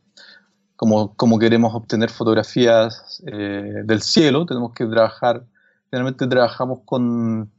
[0.79, 5.43] como, como queremos obtener fotografías eh, del cielo, tenemos que trabajar,
[5.91, 7.51] generalmente trabajamos con,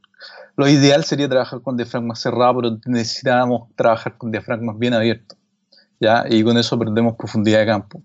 [0.56, 5.36] lo ideal sería trabajar con diafragmas cerrados, pero necesitamos trabajar con diafragmas bien abiertos,
[6.00, 6.24] ¿ya?
[6.30, 8.02] Y con eso perdemos profundidad de campo,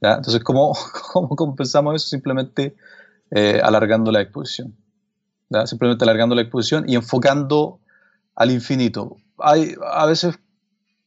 [0.00, 0.14] ¿ya?
[0.14, 0.72] Entonces, ¿cómo,
[1.12, 2.06] cómo compensamos eso?
[2.06, 2.74] Simplemente
[3.32, 4.74] eh, alargando la exposición,
[5.50, 5.66] ¿ya?
[5.66, 7.80] Simplemente alargando la exposición y enfocando
[8.34, 9.18] al infinito.
[9.36, 10.38] Hay, a veces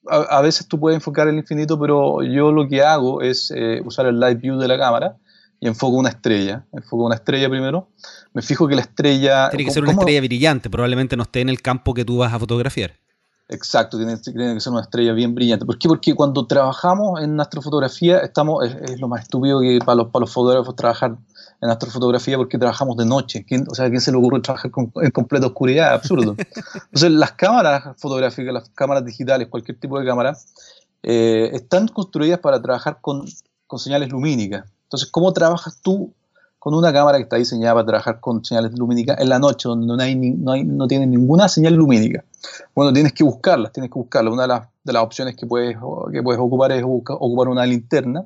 [0.10, 4.06] a, veces tú puedes enfocar el infinito, pero yo lo que hago es eh, usar
[4.06, 5.18] el live view de la cámara
[5.60, 6.66] y enfoco una estrella.
[6.72, 7.90] Enfoco una estrella primero.
[8.34, 9.50] Me fijo que la estrella.
[9.50, 12.34] Tiene que ser una estrella brillante, probablemente no esté en el campo que tú vas
[12.34, 12.94] a fotografiar.
[13.48, 15.66] Exacto, tiene, que ser una estrella bien brillante.
[15.66, 15.88] ¿Por qué?
[15.88, 20.34] Porque cuando trabajamos en astrofotografía, estamos, es, lo más estúpido que para los, para los
[20.34, 21.18] fotógrafos trabajar
[21.62, 23.46] en astrofotografía porque trabajamos de noche.
[23.68, 25.94] o sea, ¿a quién se le ocurre trabajar en completa oscuridad?
[25.94, 26.36] Absurdo.
[26.76, 30.38] Entonces, las cámaras fotográficas, las cámaras digitales, cualquier tipo de cámara,
[31.04, 33.26] eh, están construidas para trabajar con,
[33.68, 34.66] con señales lumínicas.
[34.84, 36.14] Entonces, ¿cómo trabajas tú
[36.60, 39.86] con una cámara que está diseñada para trabajar con señales lumínicas en la noche, donde
[39.86, 42.24] no, hay, no, hay, no tiene ninguna señal lumínica?
[42.74, 44.34] Bueno, tienes que buscarlas, tienes que buscarlas.
[44.34, 45.78] Una de las, de las opciones que puedes,
[46.12, 48.26] que puedes ocupar es ocupar una linterna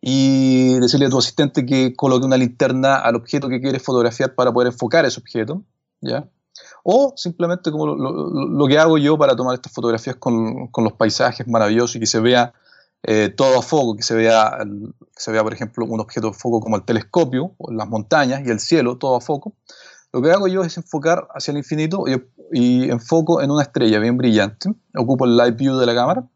[0.00, 4.52] y decirle a tu asistente que coloque una linterna al objeto que quieres fotografiar para
[4.52, 5.62] poder enfocar ese objeto,
[6.00, 6.28] ¿ya?
[6.84, 11.46] O simplemente como lo, que hago yo para tomar estas fotografías con, con los paisajes
[11.46, 12.52] maravillosos y que se vea
[13.04, 16.32] eh, todo a foco, que se, vea, que se vea, por ejemplo, un objeto de
[16.32, 19.54] foco como el telescopio, o las montañas y el cielo, todo a foco.
[20.12, 23.98] Lo que hago yo es enfocar hacia el infinito y, y enfoco en una estrella
[24.00, 24.70] bien brillante.
[24.96, 26.26] Ocupo el live view de la cámara,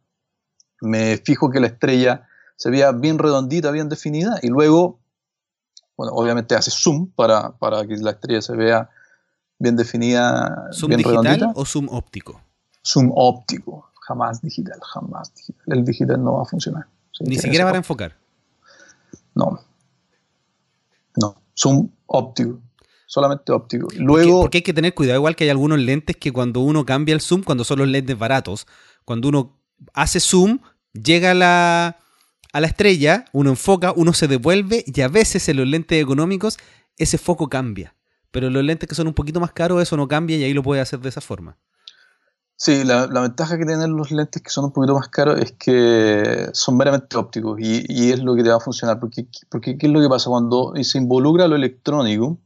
[0.81, 5.01] me fijo que la estrella se vea bien redondita, bien definida, y luego,
[5.97, 8.91] bueno, obviamente hace zoom para, para que la estrella se vea
[9.59, 10.69] bien definida.
[10.73, 12.41] ¿Zoom digital o zoom óptico?
[12.85, 15.63] Zoom óptico jamás digital, jamás digital.
[15.67, 16.87] El digital no va a funcionar.
[17.21, 18.17] Ni siquiera para enfocar.
[19.35, 19.61] No.
[21.17, 21.37] No.
[21.57, 22.61] Zoom óptico.
[23.07, 23.89] Solamente óptico.
[23.97, 27.15] Luego, porque, hay que tener cuidado, igual que hay algunos lentes que cuando uno cambia
[27.15, 28.67] el zoom, cuando son los lentes baratos,
[29.05, 29.59] cuando uno
[29.93, 30.61] hace zoom,
[30.95, 31.99] llega la,
[32.53, 36.59] a la estrella, uno enfoca, uno se devuelve y a veces en los lentes económicos
[36.99, 37.95] ese foco cambia.
[38.31, 40.53] Pero en los lentes que son un poquito más caros eso no cambia y ahí
[40.53, 41.57] lo puede hacer de esa forma.
[42.57, 46.49] Sí, la, ventaja que tienen los lentes que son un poquito más caros es que
[46.53, 49.01] son meramente ópticos y, es lo que te va a funcionar.
[49.01, 50.31] Porque, porque ¿qué es lo que pasa?
[50.31, 52.39] Cuando se involucra lo electrónico,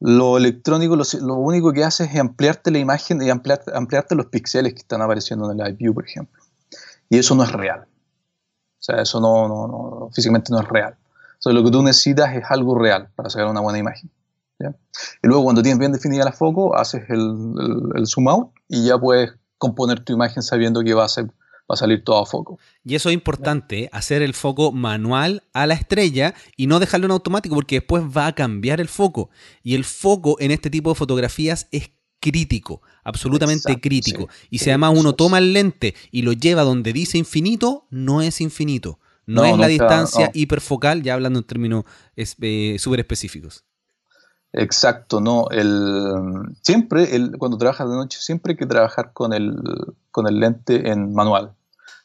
[0.00, 4.74] lo electrónico lo, único que hace es ampliarte la imagen y ampliar, ampliarte los píxeles
[4.74, 6.42] que están apareciendo en el view, por ejemplo.
[7.08, 7.86] Y eso no es real.
[8.84, 10.94] O sea, eso no, no, no físicamente no es real.
[11.38, 14.10] O sea, lo que tú necesitas es algo real para sacar una buena imagen.
[15.22, 19.32] Y luego cuando tienes bien definida la foco, haces el, zoom out y ya puedes
[19.58, 22.58] componer tu imagen sabiendo que va a, ser, va a salir todo a foco.
[22.84, 27.12] Y eso es importante, hacer el foco manual a la estrella y no dejarlo en
[27.12, 29.30] automático porque después va a cambiar el foco.
[29.62, 34.28] Y el foco en este tipo de fotografías es crítico, absolutamente crítico.
[34.50, 38.40] y si además uno toma el lente y lo lleva donde dice infinito, no es
[38.40, 38.98] infinito.
[39.26, 41.84] No, es la distancia hiperfocal, ya hablando en términos
[42.16, 43.64] eh, súper específicos.
[44.52, 45.48] Exacto, no.
[45.50, 49.56] El, siempre, el, cuando trabajas de noche, siempre hay que trabajar con el,
[50.10, 51.52] con el lente en manual.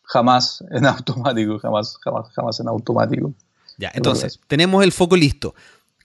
[0.04, 3.34] Jamás en automático, jamás, jamás, jamás en automático.
[3.78, 5.56] Ya, entonces, tenemos el foco listo.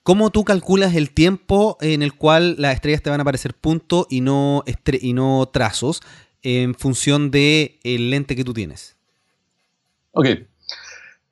[0.05, 4.07] ¿Cómo tú calculas el tiempo en el cual las estrellas te van a aparecer puntos
[4.09, 4.63] y no,
[5.01, 6.03] y no trazos
[6.43, 8.97] en función del el lente que tú tienes?
[10.13, 10.27] Ok.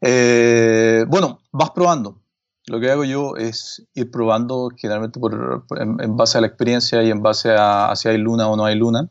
[0.00, 2.22] Eh, bueno, vas probando
[2.66, 7.10] lo que hago yo es ir probando generalmente por, en, base a la experiencia y
[7.10, 9.08] en base a, si hay luna o no hay luna.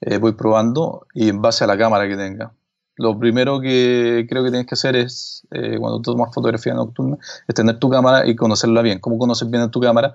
[0.00, 2.52] Eh, voy probando y en base a la cámara que tenga.
[2.98, 7.54] Lo primero que creo que tienes que hacer es, eh, cuando tomas fotografía nocturna, es
[7.54, 8.98] tener tu cámara y conocerla bien.
[8.98, 10.14] ¿Cómo conoces bien tu cámara?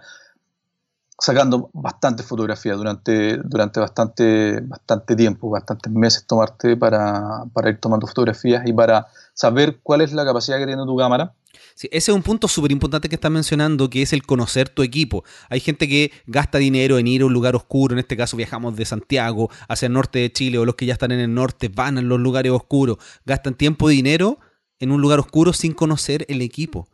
[1.19, 8.07] Sacando bastantes fotografías durante, durante bastante, bastante tiempo, bastantes meses tomarte para, para ir tomando
[8.07, 11.33] fotografías y para saber cuál es la capacidad que tiene tu cámara
[11.75, 15.23] ese es un punto súper importante que estás mencionando, que es el conocer tu equipo.
[15.49, 18.75] Hay gente que gasta dinero en ir a un lugar oscuro, en este caso viajamos
[18.75, 21.69] de Santiago hacia el norte de Chile, o los que ya están en el norte
[21.69, 24.39] van a los lugares oscuros, gastan tiempo y dinero
[24.79, 26.87] en un lugar oscuro sin conocer el equipo.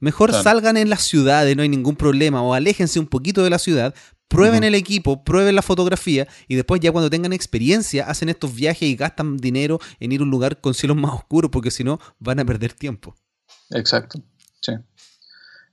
[0.00, 3.58] Mejor salgan en las ciudades, no hay ningún problema, o aléjense un poquito de la
[3.58, 3.94] ciudad,
[4.28, 8.88] prueben el equipo, prueben la fotografía y después ya cuando tengan experiencia hacen estos viajes
[8.88, 12.00] y gastan dinero en ir a un lugar con cielos más oscuros porque si no
[12.18, 13.14] van a perder tiempo.
[13.70, 14.20] Exacto,
[14.60, 14.72] sí.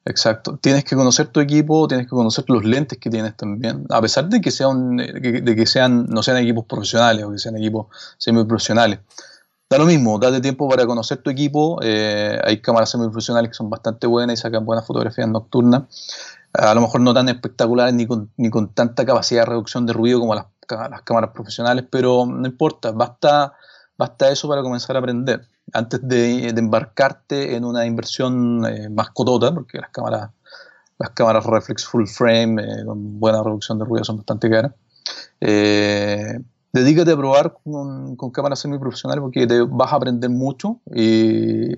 [0.03, 0.57] Exacto.
[0.57, 3.85] Tienes que conocer tu equipo, tienes que conocer los lentes que tienes también.
[3.89, 7.55] A pesar de que sean, de que sean, no sean equipos profesionales o que sean
[7.55, 8.99] equipos semiprofesionales.
[9.71, 11.79] Da lo mismo, date tiempo para conocer tu equipo.
[11.81, 15.83] Eh, hay cámaras semiprofesionales que son bastante buenas y sacan buenas fotografías nocturnas.
[16.51, 19.93] A lo mejor no tan espectaculares ni con, ni con tanta capacidad de reducción de
[19.93, 20.47] ruido como las,
[21.05, 23.53] cámaras profesionales, pero no importa, basta,
[23.97, 25.47] basta eso para comenzar a aprender.
[25.71, 30.31] Antes de, embarcarte en una inversión eh, más cotota, porque las cámaras,
[30.97, 34.73] las cámaras reflex full frame eh, con buena reducción de ruido son bastante caras.
[36.73, 41.75] Dedícate a probar con, cámaras semiprofesionales porque te vas a aprender mucho y,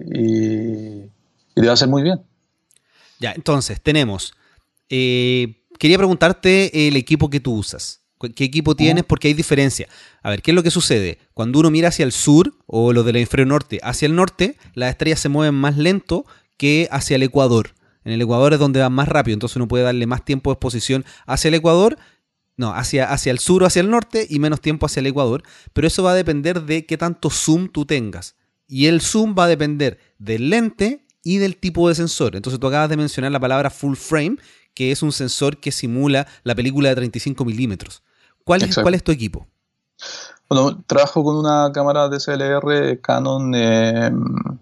[1.56, 2.22] te va a hacer muy bien.
[3.20, 4.34] Ya, entonces, tenemos.
[4.90, 8.02] Eh, quería preguntarte el equipo que tú usas.
[8.36, 9.04] ¿Qué equipo tienes?
[9.04, 9.88] Porque hay diferencia.
[10.22, 11.20] A ver, ¿qué es lo que sucede?
[11.34, 14.92] Cuando uno mira hacia el sur o lo del hemisferio norte hacia el norte, las
[14.92, 16.26] estrellas se mueven más lento
[16.58, 17.72] que hacia el ecuador.
[18.06, 20.54] En el ecuador es donde van más rápido, entonces uno puede darle más tiempo de
[20.54, 21.98] exposición hacia el ecuador
[22.56, 25.44] no, hacia, hacia el sur o hacia el norte y menos tiempo hacia el Ecuador.
[25.74, 28.36] Pero eso va a depender de qué tanto zoom tú tengas.
[28.68, 32.36] Y el zoom va a depender del lente y del tipo de sensor.
[32.36, 34.38] Entonces tú acabas de mencionar la palabra full frame,
[34.74, 38.04] que es un sensor que simula la película de 35 milímetros.
[38.44, 39.48] ¿Cuál es, ¿Cuál es tu equipo?
[40.50, 44.12] Bueno, trabajo con una cámara DSLR Canon eh,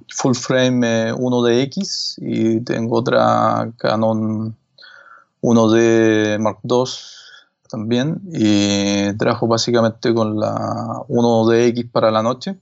[0.09, 4.55] Full Frame 1DX eh, y tengo otra Canon
[5.41, 6.85] 1D Mark II
[7.71, 10.53] también y trabajo básicamente con la
[11.07, 12.59] 1DX para la noche,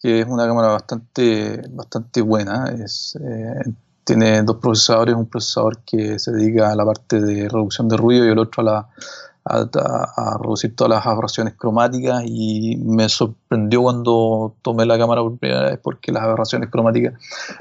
[0.00, 2.74] que es una cámara bastante, bastante buena.
[2.82, 3.70] Es, eh,
[4.02, 8.24] tiene dos procesadores, un procesador que se dedica a la parte de reducción de ruido
[8.24, 8.88] y el otro a la
[9.48, 15.70] a, reducir todas las aberraciones cromáticas y me sorprendió cuando tomé la cámara por primera
[15.70, 17.14] vez porque las aberraciones cromáticas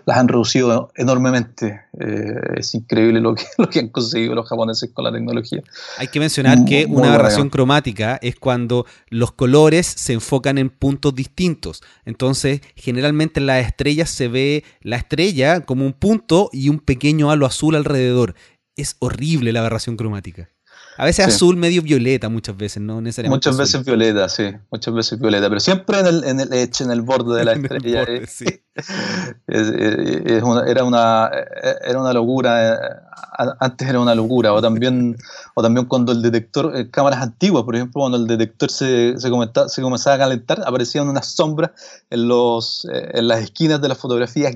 [0.06, 1.82] las han reducido enormemente.
[2.00, 5.62] Eh, es increíble lo que, lo que han conseguido los japoneses con la tecnología.
[5.98, 11.16] Hay que mencionar que una aberración cromática es cuando los colores se enfocan en puntos
[11.16, 11.82] distintos.
[12.06, 17.32] Entonces, generalmente en las estrellas se ve la estrella como un punto y un pequeño
[17.32, 18.36] halo azul alrededor.
[18.76, 20.50] Es horrible la aberración cromática.
[20.98, 23.50] A veces azul medio violeta, muchas veces, no necesariamente.
[23.50, 27.02] Muchas veces violeta, sí, muchas veces violeta, pero siempre en el, en el en el
[27.02, 28.06] borde de la estrella.
[28.28, 28.46] sí.
[29.48, 31.32] era, una,
[31.86, 32.78] era una locura, eh,
[33.60, 35.16] antes era una locura, o también,
[35.54, 39.30] o también cuando el detector, eh, cámaras antiguas, por ejemplo, cuando el detector se, se,
[39.68, 41.72] se comenzaba a calentar, aparecían unas sombras
[42.10, 44.54] en, los, eh, en las esquinas de las fotografías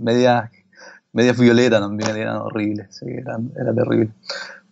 [0.00, 0.50] medias
[1.12, 4.10] medias violetas también, eran horribles, sí, eran, era terrible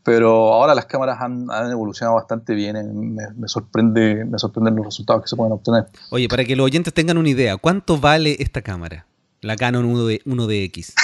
[0.05, 5.23] pero ahora las cámaras han, evolucionado bastante bien, eh, me, sorprende, me sorprenden los resultados
[5.23, 5.87] que se pueden obtener.
[6.11, 9.07] Oye, para que los oyentes tengan una idea, ¿cuánto vale esta cámara?
[9.41, 10.95] La Canon 1D, 1DX.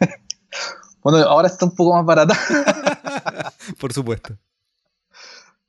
[1.02, 2.36] bueno, ahora está un poco más barata.
[3.80, 4.36] Por supuesto.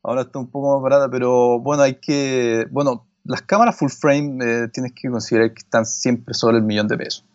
[0.03, 4.37] Ahora está un poco más barata, pero bueno, hay que, bueno, las cámaras full frame
[4.41, 7.25] eh, tienes que considerar que están siempre sobre el millón de pesos.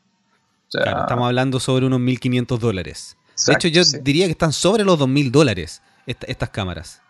[0.71, 3.17] claro, estamos hablando sobre unos 1.500 dólares
[3.47, 7.01] de hecho, yo diría que están sobre los 2.000 dólares estas cámaras.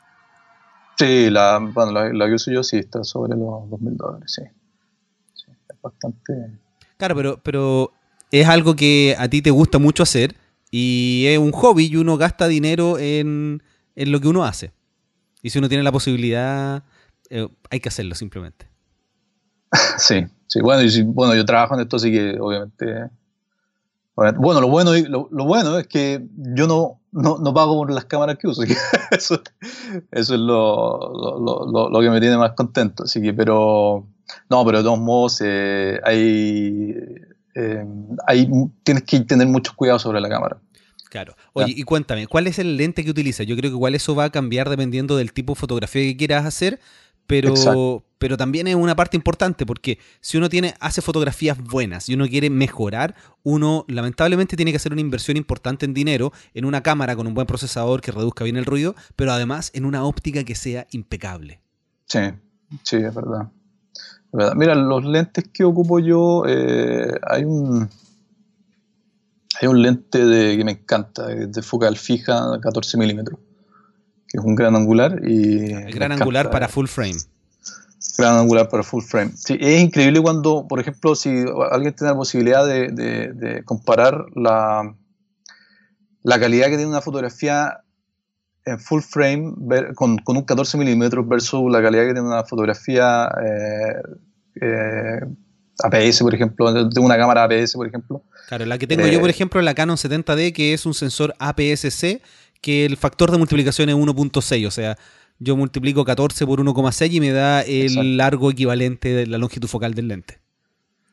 [0.99, 4.43] Sí, la, bueno, la, que uso yo sí está sobre los 2.000 dólares, sí.
[5.69, 6.33] Es bastante...
[6.97, 7.93] Claro, pero, pero
[8.31, 10.37] es algo que a ti te gusta mucho hacer
[10.71, 13.63] y es un hobby y uno gasta dinero en,
[13.95, 14.73] lo que uno hace.
[15.43, 16.85] Y si uno tiene la posibilidad,
[17.31, 18.67] eh, hay que hacerlo simplemente.
[19.99, 20.61] Sí, sí.
[20.61, 23.11] Bueno, y bueno, yo trabajo en esto, así que obviamente
[24.15, 28.39] bueno, lo bueno, lo, lo bueno es que yo no, no, pago por las cámaras
[28.39, 28.63] que uso.
[29.11, 29.43] eso,
[30.11, 33.05] eso es lo, lo, que me tiene más contento.
[33.05, 34.07] Así que, pero,
[34.51, 36.95] no, pero de todos modos, eh, hay,
[37.55, 37.87] eh,
[38.27, 38.51] hay,
[38.83, 40.59] tienes que tener mucho cuidado sobre la cámara.
[41.11, 41.37] Claro.
[41.53, 43.47] Oye, y cuéntame, ¿cuál es el lente que utilizas?
[43.47, 46.47] Yo creo que igual eso va a cambiar dependiendo del tipo de fotografía que quieras
[46.47, 46.81] hacer,
[47.41, 52.15] pero, pero también es una parte importante porque si uno tiene, hace fotografías buenas y
[52.15, 56.83] uno quiere mejorar, uno lamentablemente tiene que hacer una inversión importante en dinero en una
[56.83, 60.45] cámara con un buen procesador que reduzca bien el ruido, pero además en una óptica
[60.45, 61.63] que sea impecable.
[62.07, 62.21] Sí,
[62.83, 63.49] sí, es verdad.
[64.57, 67.89] Mira, los lentes que ocupo yo, eh, hay un
[69.61, 73.39] hay un lente de, que me encanta, de focal fija 14 milímetros
[74.33, 75.21] que es un gran angular.
[75.25, 77.19] Y el gran angular para full frame.
[78.17, 79.33] Gran angular para full frame.
[79.37, 84.95] Sí, es increíble cuando, por ejemplo, si alguien tiene la posibilidad de, comparar la,
[86.23, 87.81] la calidad que tiene una fotografía
[88.65, 89.55] en full frame
[89.95, 94.03] con, un 14 milímetros versus la calidad que tiene una fotografía eh,
[94.61, 95.21] eh,
[95.83, 98.23] APS, por ejemplo, de una cámara APS, por ejemplo.
[98.49, 101.35] Claro, la que tengo yo, por eh, ejemplo, la Canon 70D, que es un sensor
[101.39, 102.23] APS-C
[102.63, 104.97] que el factor de multiplicación es 1.6, o sea,
[105.39, 109.93] yo multiplico 14 por 1,6 y me da el largo equivalente de la longitud focal
[109.93, 110.41] del lente.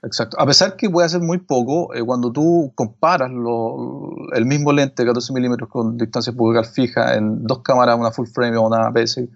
[0.03, 0.39] Exacto.
[0.39, 5.33] A pesar que puede ser muy poco, eh, cuando tú comparas el mismo lente 14
[5.33, 9.27] milímetros con distancia focal fija en dos cámaras, una full frame o una APS,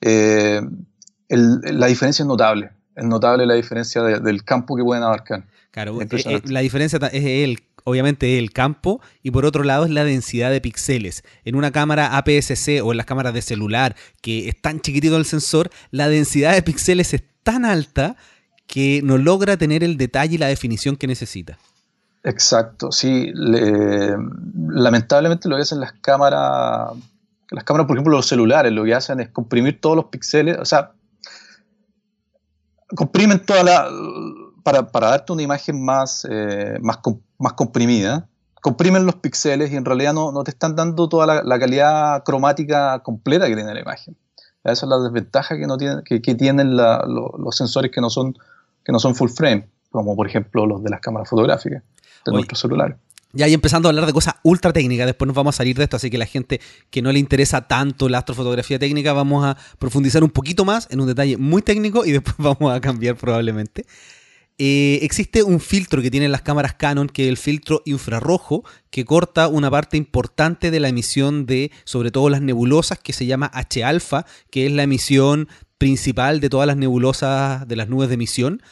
[0.00, 0.60] eh,
[1.28, 2.70] la diferencia es notable.
[2.96, 5.44] Es notable la diferencia del campo que pueden abarcar.
[5.70, 10.04] Claro, eh, la diferencia es el, obviamente el campo y por otro lado es la
[10.04, 11.22] densidad de píxeles.
[11.44, 15.26] En una cámara APS-C o en las cámaras de celular que es tan chiquitito el
[15.26, 18.16] sensor, la densidad de píxeles es tan alta
[18.66, 21.58] que no logra tener el detalle y la definición que necesita.
[22.24, 23.30] Exacto, sí.
[23.34, 26.92] lamentablemente lo que hacen las cámaras,
[27.50, 30.64] las cámaras, por ejemplo, los celulares, lo que hacen es comprimir todos los píxeles, o
[30.64, 30.92] sea,
[32.96, 33.88] comprimen toda la...
[34.62, 36.96] Para, darte una imagen más, eh, más,
[37.38, 38.28] más comprimida,
[38.60, 43.46] comprimen los píxeles y en realidad no, te están dando toda la, calidad cromática completa
[43.48, 44.16] que tiene la imagen.
[44.64, 48.34] Esa es la desventaja que, no tienen, que, tienen los sensores que no son
[48.84, 51.82] que no son full frame, como por ejemplo los de las cámaras fotográficas
[52.24, 52.96] de nuestros celulares.
[53.32, 55.84] Ya, y empezando a hablar de cosas ultra técnicas, después nos vamos a salir de
[55.84, 56.60] esto, así que la gente
[56.90, 61.00] que no le interesa tanto la astrofotografía técnica, vamos a profundizar un poquito más en
[61.00, 63.86] un detalle muy técnico y después vamos a cambiar probablemente.
[64.58, 69.04] Eh, existe un filtro que tienen las cámaras Canon, que es el filtro infrarrojo, que
[69.04, 73.50] corta una parte importante de la emisión de, sobre todo las nebulosas, que se llama
[73.52, 75.48] H-alfa, que es la emisión
[75.78, 78.62] principal de todas las nebulosas de las nubes de emisión.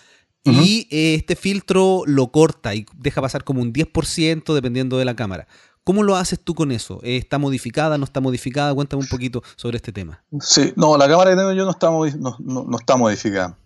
[0.44, 5.14] Y eh, este filtro lo corta y deja pasar como un 10% dependiendo de la
[5.14, 5.46] cámara.
[5.84, 7.00] ¿Cómo lo haces tú con eso?
[7.02, 7.98] ¿Está modificada?
[7.98, 8.72] ¿No está modificada?
[8.74, 10.22] Cuéntame un poquito sobre este tema.
[10.40, 13.56] Sí, no, la cámara que tengo yo no está, no, está modificada.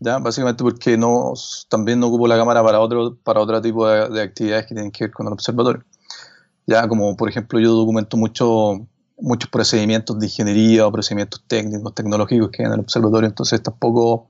[0.00, 0.18] ¿Ya?
[0.18, 1.34] Básicamente porque no,
[1.68, 5.04] también no ocupo la cámara para otro, para otro tipo de, actividades que tienen que
[5.04, 5.84] ver con el observatorio.
[6.66, 8.86] Ya, como por ejemplo yo documento mucho
[9.18, 14.28] muchos procedimientos de ingeniería o procedimientos técnicos, tecnológicos que hay en el observatorio, entonces tampoco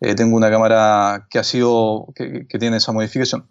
[0.00, 3.46] eh, tengo una cámara que ha sido, que, tiene esa modificación.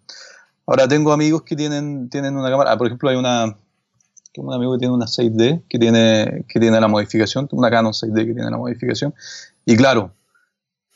[0.66, 3.56] Ahora tengo amigos que tienen, tienen una cámara, por ejemplo hay una,
[4.36, 8.26] un amigo que tiene una 6D que tiene, que tiene la modificación, una Canon 6D
[8.26, 9.14] que tiene la modificación,
[9.64, 10.12] y claro,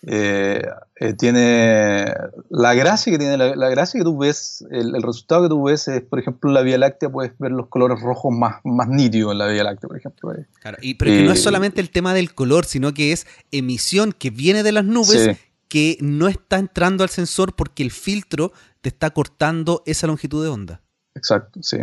[0.07, 0.63] eh,
[0.97, 2.07] eh, tiene
[2.49, 6.01] la gracia que tiene la, gracia que tú ves el, resultado que tú ves es
[6.01, 9.47] por ejemplo la Vía Láctea puedes ver los colores rojos más, más nítidos en la
[9.49, 10.33] Vía Láctea por ejemplo
[10.63, 13.27] claro, y, pero que no es eh, solamente el tema del color sino que es
[13.51, 15.37] emisión que viene de las nubes
[15.69, 20.49] que no está entrando al sensor porque el filtro te está cortando esa longitud de
[20.49, 20.81] onda.
[21.15, 21.77] Exacto sí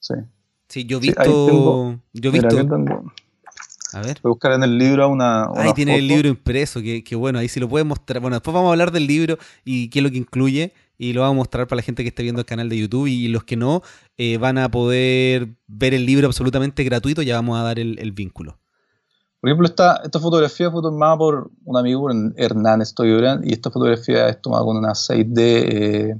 [0.00, 0.14] sí.
[0.68, 2.68] Sí yo he visto yo he visto
[3.94, 4.18] a ver.
[4.22, 5.46] Voy a buscar en el libro una.
[5.56, 8.20] ahí tiene el libro impreso, que, bueno, ahí sí lo puede mostrar.
[8.20, 10.72] Bueno, después vamos a hablar del libro y qué es lo que incluye.
[10.96, 13.06] Y lo vamos a mostrar para la gente que esté viendo el canal de YouTube.
[13.06, 13.82] Y los que no,
[14.16, 17.22] eh, van a poder ver el libro absolutamente gratuito.
[17.22, 18.58] Ya vamos a dar el, vínculo.
[19.40, 24.28] Por ejemplo, esta, esta fotografía fue tomada por un amigo, Hernán Estoyobran, y esta fotografía
[24.28, 26.16] es tomada con una 6D eh,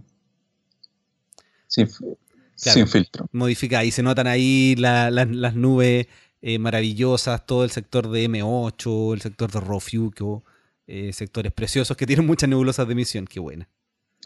[2.56, 3.26] sin, filtro.
[3.32, 3.84] Modificada.
[3.84, 6.06] Y se notan ahí las nubes
[6.47, 10.45] eh, maravillosas, todo el sector de M8, el sector de Rofuco,
[10.86, 13.24] eh, sectores preciosos que tienen muchas nebulosas de emisión.
[13.24, 13.66] Qué buena.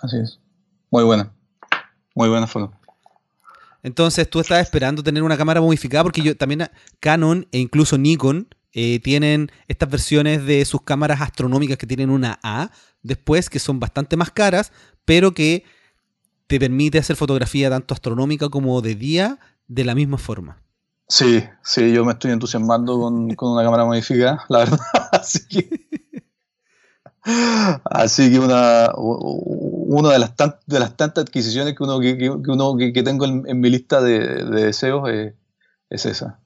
[0.02, 0.40] Así es.
[0.90, 1.32] Muy buena.
[2.16, 2.72] Muy buena foto.
[3.84, 8.48] Entonces tú estás esperando tener una cámara modificada porque yo también Canon e incluso Nikon
[8.72, 13.78] eh, tienen estas versiones de sus cámaras astronómicas que tienen una A después que son
[13.78, 14.72] bastante más caras,
[15.04, 15.62] pero que
[16.48, 19.38] te permite hacer fotografía tanto astronómica como de día
[19.68, 20.60] de la misma forma.
[21.08, 24.78] Sí, sí, yo me estoy entusiasmando con, una cámara modificada, la verdad.
[25.12, 25.88] Así que,
[27.84, 30.34] así que una, una de, las
[30.66, 35.08] de las tantas adquisiciones que uno que, uno, que, tengo en, mi lista de, deseos
[35.88, 36.40] es, esa.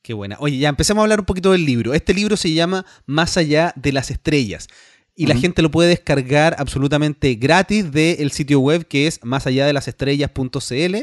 [0.00, 0.36] Qué buena.
[0.40, 1.92] Oye, ya empecemos a hablar un poquito del libro.
[1.92, 4.68] Este libro se llama Más allá de las estrellas.
[5.14, 9.66] Y la gente lo puede descargar absolutamente gratis del sitio web que es más allá
[9.66, 10.96] de las estrellas.cl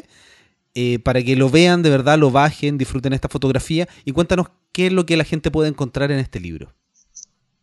[0.75, 4.87] eh, para que lo vean de verdad, lo bajen, disfruten esta fotografía y cuéntanos qué
[4.87, 6.71] es lo que la gente puede encontrar en este libro.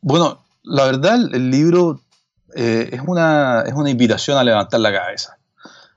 [0.00, 2.00] Bueno, la verdad el libro
[2.54, 5.38] eh, es, una, es una invitación a levantar la cabeza,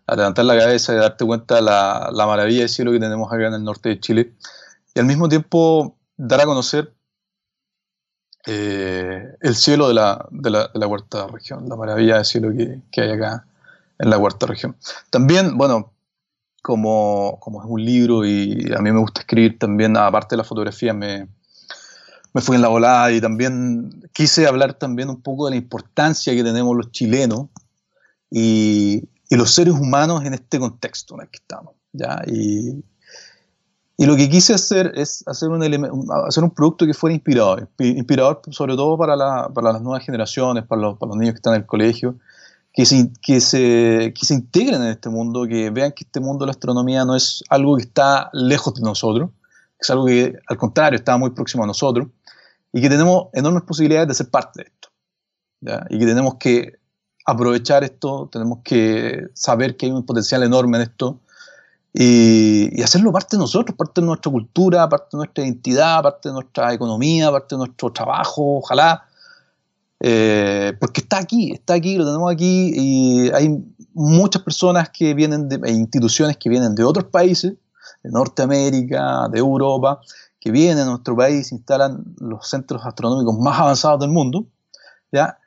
[0.05, 3.47] a levantar la cabeza y darte cuenta de la, maravilla del cielo que tenemos acá
[3.47, 4.34] en el norte de Chile
[4.93, 6.93] y al mismo tiempo dar a conocer
[8.45, 12.51] eh, el cielo de la, de, la, de la, cuarta región, la maravilla del cielo
[12.55, 13.45] que, que hay acá
[13.97, 14.76] en la cuarta región.
[15.10, 15.91] También, bueno,
[16.62, 20.43] como, como, es un libro y a mí me gusta escribir también, aparte de la
[20.43, 21.28] fotografía, me,
[22.34, 26.34] me fui en la volada y también quise hablar también un poco de la importancia
[26.34, 27.47] que tenemos los chilenos
[28.30, 31.74] y, y los seres humanos en este contexto en el que estamos.
[31.93, 32.22] ¿ya?
[32.28, 32.84] Y,
[34.01, 35.62] Y lo que quise hacer es hacer un,
[36.26, 40.82] hacer un producto que fuera inspirador, inspirador sobre todo para, para las nuevas generaciones, para
[40.82, 42.16] los, para los, niños que están en el colegio,
[42.74, 46.45] que se, que, se, que se integren en este mundo, que vean que este mundo
[46.45, 50.36] de la astronomía no es algo que está lejos de nosotros, que es algo que
[50.47, 52.07] al contrario está muy próximo a nosotros,
[52.72, 54.89] y que tenemos enormes posibilidades de ser parte de esto.
[55.89, 56.80] Y que tenemos que
[57.26, 61.20] aprovechar esto, tenemos que saber que hay un potencial enorme en esto
[61.93, 66.34] y, hacerlo parte de nosotros, parte de nuestra cultura, parte de nuestra identidad, parte de
[66.34, 69.05] nuestra economía, parte de nuestro trabajo, ojalá.
[70.02, 75.50] Eh, porque está aquí, está aquí, lo tenemos aquí y hay muchas personas que vienen
[75.50, 77.54] de, instituciones que vienen de otros países,
[78.04, 80.00] de Norteamérica, de Europa,
[80.39, 84.45] que vienen a nuestro país, instalan los centros astronómicos más avanzados del mundo,
[85.12, 85.38] ¿ya?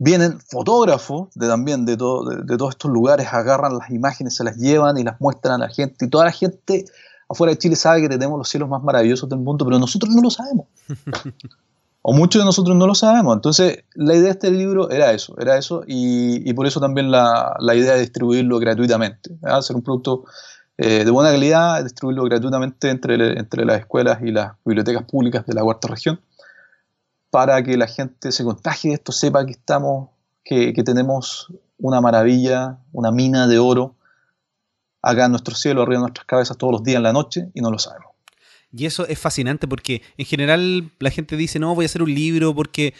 [0.00, 4.56] vienen fotógrafos de también de, todo, de, todos estos lugares, agarran las imágenes, se las
[4.56, 6.06] llevan y las muestran a la gente.
[6.06, 6.86] Y toda la gente
[7.28, 10.22] afuera de Chile sabe que tenemos los cielos más maravillosos del mundo, pero nosotros no
[10.22, 10.66] lo sabemos.
[12.02, 13.34] o muchos de nosotros no lo sabemos.
[13.34, 17.56] Entonces, la idea de este libro era eso, era eso, y, por eso también la,
[17.74, 20.24] idea de distribuirlo gratuitamente, hacer un producto
[20.78, 25.54] eh, de buena calidad, distribuirlo gratuitamente entre, entre las escuelas y las bibliotecas públicas de
[25.54, 26.20] la cuarta región
[27.30, 30.10] para que la gente se contagie de esto, sepa que estamos,
[30.44, 33.94] que, tenemos una maravilla, una mina de oro
[35.00, 37.60] acá en nuestro cielo, arriba de nuestras cabezas todos los días en la noche y
[37.60, 38.09] no lo sabemos.
[38.72, 42.14] Y eso es fascinante porque en general la gente dice, no, voy a hacer un
[42.14, 42.94] libro porque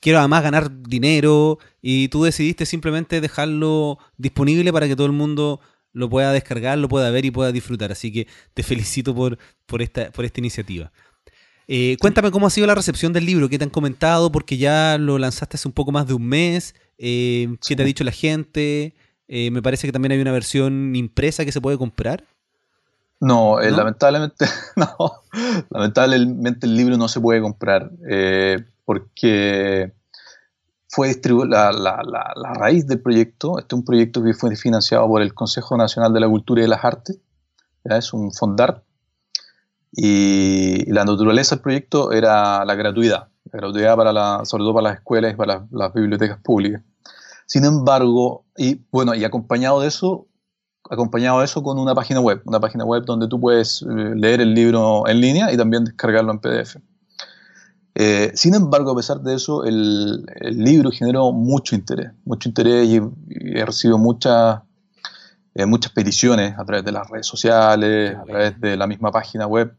[0.00, 5.60] quiero además ganar dinero y tú decidiste simplemente dejarlo disponible para que todo el mundo
[5.92, 7.90] lo pueda descargar, lo pueda ver y pueda disfrutar.
[7.92, 10.92] Así que te felicito por, por, esta, por esta iniciativa.
[11.68, 14.98] Eh, cuéntame cómo ha sido la recepción del libro, qué te han comentado, porque ya
[14.98, 18.12] lo lanzaste hace un poco más de un mes, eh, qué te ha dicho la
[18.12, 18.94] gente,
[19.26, 22.24] eh, me parece que también hay una versión impresa que se puede comprar.
[23.18, 24.46] No, lamentablemente
[24.76, 25.22] no,
[25.70, 27.90] lamentablemente el libro no se puede comprar
[28.84, 29.92] porque
[30.88, 35.20] fue distribuido la, la, raíz del proyecto, este es un proyecto que fue financiado por
[35.20, 37.18] el Consejo Nacional de la Cultura y de las Artes,
[37.84, 38.82] es un fondar.
[39.92, 44.88] Y, la naturaleza del proyecto era la gratuidad, la gratuidad para la, sobre todo para
[44.88, 46.82] las escuelas y para las, bibliotecas públicas.
[47.46, 50.26] Sin embargo, y bueno, y acompañado de eso,
[50.90, 54.40] acompañado de eso con una página web, una página web donde tú puedes eh, leer
[54.40, 56.76] el libro en línea y también descargarlo en PDF.
[57.98, 63.00] Eh, sin embargo, a pesar de eso, el, libro generó mucho interés, mucho interés y,
[63.30, 64.60] he recibido muchas,
[65.54, 69.46] eh, muchas peticiones a través de las redes sociales, a través de la misma página
[69.46, 69.74] web.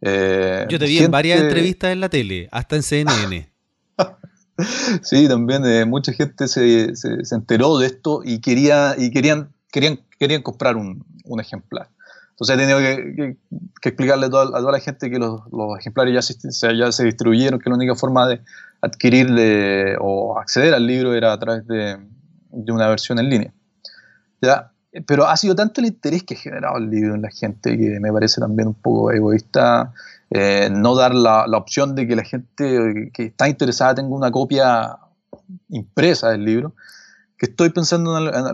[0.00, 3.52] Eh, Yo te vi en varias entrevistas en la tele, hasta en CNN.
[5.02, 10.42] sí, también mucha gente se, se, enteró de esto y, quería, y querían, querían, querían
[10.42, 11.88] comprar un, un ejemplar.
[12.30, 13.36] Entonces he tenido que,
[13.80, 16.90] que, explicarle a toda, a toda, la gente que los, los ejemplares ya se, ya
[16.90, 18.40] se distribuyeron, que la única forma de
[18.80, 21.98] adquirirle o acceder al libro era a través de,
[22.50, 23.52] de una versión en línea.
[24.40, 24.72] ¿Ya?
[25.06, 28.00] pero ha sido tanto el interés que ha generado el libro en la gente que
[28.00, 29.92] me parece también un poco egoísta
[30.30, 34.30] eh, no dar la, la, opción de que la gente que está interesada tenga una
[34.30, 34.96] copia
[35.68, 36.74] impresa del libro,
[37.40, 38.44] que estoy pensando en,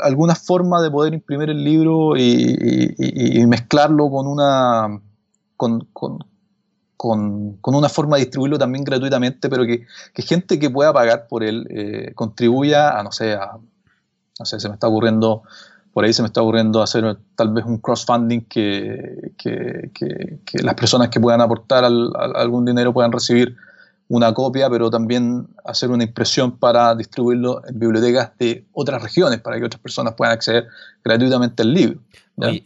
[0.00, 5.00] alguna forma de poder imprimir el libro y, mezclarlo con una,
[5.56, 6.24] con, con,
[6.96, 9.86] con, una forma de distribuirlo también gratuitamente, pero que,
[10.22, 13.58] gente que pueda pagar por él eh, contribuya a, no sé, a
[14.38, 15.42] no sé, se me está ocurriendo,
[15.92, 20.76] por ahí se me está ocurriendo hacer tal vez un crowdfunding que, que, que, las
[20.76, 23.56] personas que puedan aportar algún dinero puedan recibir
[24.12, 29.58] una copia, pero también hacer una impresión para distribuirlo en bibliotecas de otras regiones, para
[29.58, 30.66] que otras personas puedan acceder
[31.02, 31.98] gratuitamente al libro.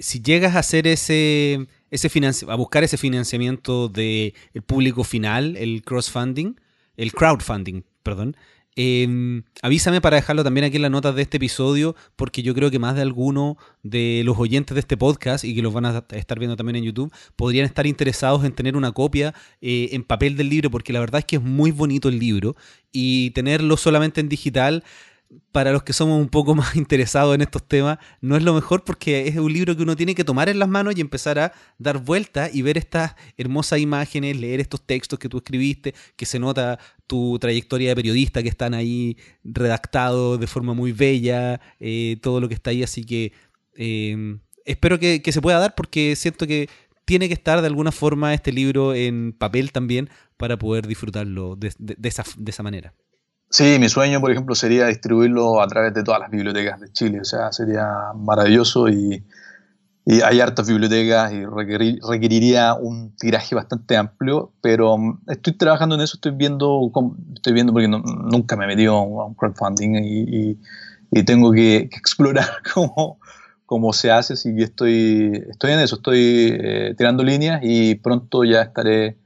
[0.00, 2.10] si llegas a hacer ese, ese
[2.48, 4.32] a buscar ese financiamiento del
[4.66, 6.56] público final, el crowdfunding,
[6.96, 8.36] el crowdfunding, perdón,
[8.78, 12.70] Em, avísame para dejarlo también aquí en las notas de este episodio, porque yo creo
[12.70, 16.04] que más de alguno de los oyentes de este podcast y que los van a
[16.10, 20.36] estar viendo también en YouTube podrían estar interesados en tener una copia eh, en papel
[20.36, 22.54] del libro, porque la verdad es que es muy bonito el libro
[22.92, 24.84] y tenerlo solamente en digital
[25.52, 28.84] para los que somos un poco más interesados en estos temas, no es lo mejor
[28.84, 31.52] porque es un libro que uno tiene que tomar en las manos y empezar a
[31.78, 36.38] dar vueltas y ver estas hermosas imágenes, leer estos textos que tú escribiste, que se
[36.38, 42.40] nota tu trayectoria de periodista, que están ahí redactados de forma muy bella, eh, todo
[42.40, 43.32] lo que está ahí, así que
[43.74, 46.68] em, espero que, se pueda dar porque siento que
[47.04, 52.08] tiene que estar de alguna forma este libro en papel también para poder disfrutarlo de
[52.08, 52.92] esa manera.
[53.48, 57.20] Sí, mi sueño, por ejemplo, sería distribuirlo a través de todas las bibliotecas de Chile.
[57.20, 59.24] O sea, sería maravilloso y,
[60.08, 66.00] y hay hartas bibliotecas y requeriría un tiraje bastante amplio, pero mm, estoy trabajando en
[66.02, 66.92] eso, estoy viendo,
[67.34, 70.58] estoy viendo porque nunca me he metido a un crowdfunding y,
[71.24, 73.18] tengo que, explorar cómo,
[73.66, 78.44] cómo, se hace, así que estoy, estoy en eso, estoy eh, tirando líneas y pronto
[78.44, 79.16] ya estaré,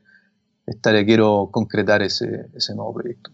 [0.66, 3.30] estaré quiero concretar ese, ese nuevo proyecto.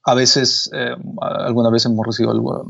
[0.04, 2.66] a, veces, eh, algunas veces hemos recibido algo,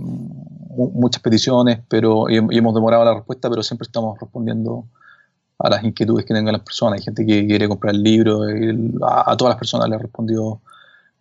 [0.87, 4.85] muchas peticiones pero, y, hemos demorado la respuesta, pero siempre estamos respondiendo
[5.59, 6.99] a las inquietudes que tengan las personas.
[6.99, 8.43] Hay gente que quiere comprar el libro,
[9.05, 10.61] a, todas las personas le he respondido,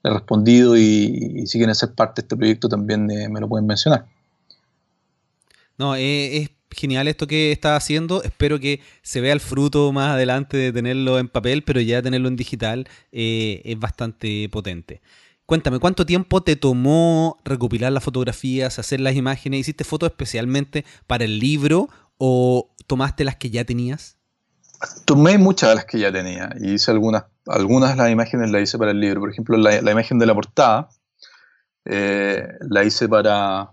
[0.03, 3.49] le he respondido y, si quieren ser parte de este proyecto también eh, me lo
[3.49, 4.07] pueden mencionar.
[5.77, 8.23] No, eh, es genial esto que está haciendo.
[8.23, 12.29] Espero que se vea el fruto más adelante de tenerlo en papel, pero ya tenerlo
[12.29, 15.01] en digital eh, es bastante potente.
[15.49, 19.61] Cuéntame, ¿cuánto tiempo te tomó recopilar las fotografías, hacer las imágenes?
[19.61, 21.89] ¿Hiciste fotos especialmente para el libro
[22.19, 24.19] o tomaste las que ya tenías?
[25.07, 28.61] Tomé muchas de las que ya tenía y hice algunas, algunas de las imágenes las
[28.61, 29.21] hice para el libro.
[29.21, 30.91] Por ejemplo, la, imagen de la portada
[31.87, 33.73] eh, la hice para,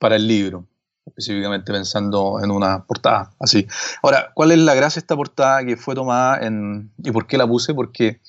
[0.00, 0.66] para el libro,
[1.06, 3.68] específicamente pensando en una portada así.
[4.02, 6.92] Ahora, ¿cuál es la gracia de esta portada que fue tomada en...
[6.98, 7.74] y por qué la puse?
[7.74, 8.20] Porque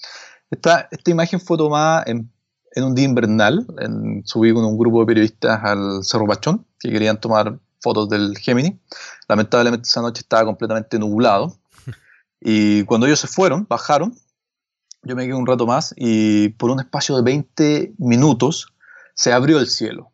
[0.52, 2.32] esta, esta imagen fue tomada en
[2.76, 6.92] en un día invernal, en, subí con un grupo de periodistas al Cerro Pachón, que
[6.92, 8.80] querían tomar fotos del Gemini.
[9.28, 11.58] Lamentablemente esa noche estaba completamente nublado.
[12.46, 14.14] Y cuando ellos se fueron, bajaron,
[15.04, 18.74] yo me quedé un rato más y por un espacio de 20 minutos
[19.14, 20.12] se abrió el cielo.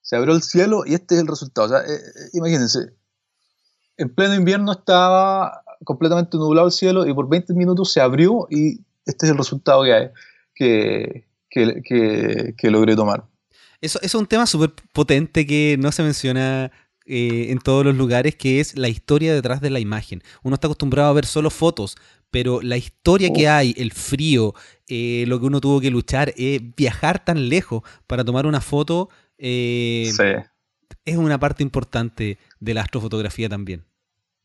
[0.00, 1.66] Se abrió el cielo y este es el resultado.
[1.66, 2.94] O sea, eh, eh, imagínense,
[3.96, 8.80] en pleno invierno estaba completamente nublado el cielo y por 20 minutos se abrió y
[9.04, 10.10] este es el resultado que, hay,
[10.54, 13.24] que, que, logré tomar.
[13.80, 16.70] Eso, es un tema súper potente que no se menciona
[17.06, 20.22] eh, en todos los lugares, que es la historia detrás de la imagen.
[20.42, 21.96] Uno está acostumbrado a ver solo fotos,
[22.30, 23.52] pero la historia que oh.
[23.52, 24.54] hay, el frío,
[24.88, 29.08] eh, lo que uno tuvo que luchar, eh, viajar tan lejos para tomar una foto,
[29.38, 30.18] es
[31.16, 33.84] una parte importante de la astrofotografía también.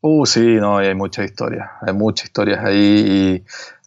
[0.08, 3.44] Uh, sí, no, hay muchas historias, hay muchas historias ahí y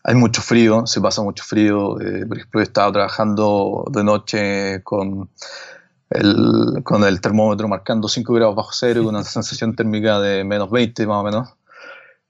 [0.08, 2.00] hay mucho frío, se pasa mucho frío.
[2.00, 5.28] Eh, por ejemplo, he estado trabajando de noche con
[6.08, 10.70] el, con el termómetro marcando 5 grados bajo cero, con una sensación térmica de menos
[10.70, 11.48] 20 más o menos.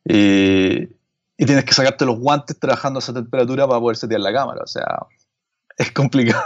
[0.04, 0.88] Y,
[1.36, 4.62] y, tienes que sacarte los guantes trabajando a esa temperatura para poder setear la cámara.
[4.64, 5.06] O sea,
[5.78, 6.42] es complicado.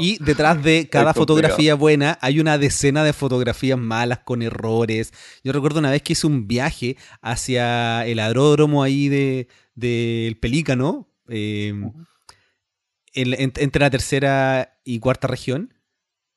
[0.00, 5.12] Y detrás de cada fotografía buena hay una decena de fotografías malas con errores.
[5.42, 11.08] Yo recuerdo una vez que hice un viaje hacia el aeródromo ahí de, del Pelícano,
[11.28, 11.90] em,
[13.14, 15.72] entre la tercera y cuarta región.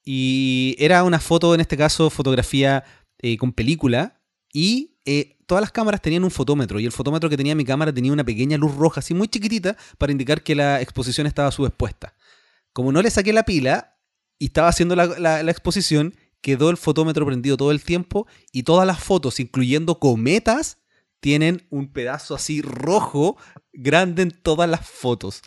[0.05, 2.85] Y era una foto, en este caso, fotografía
[3.19, 4.21] eh, con película.
[4.53, 6.79] Y eh, todas las cámaras tenían un fotómetro.
[6.79, 9.75] Y el fotómetro que tenía mi cámara tenía una pequeña luz roja, así muy chiquitita,
[9.97, 12.13] para indicar que la exposición estaba subexpuesta.
[12.73, 13.97] Como no le saqué la pila
[14.37, 15.05] y estaba haciendo la,
[15.43, 20.79] la exposición, quedó el fotómetro prendido todo el tiempo y todas las fotos, incluyendo cometas,
[21.19, 23.37] tienen un pedazo así rojo
[23.73, 25.41] grande en todas las fotos.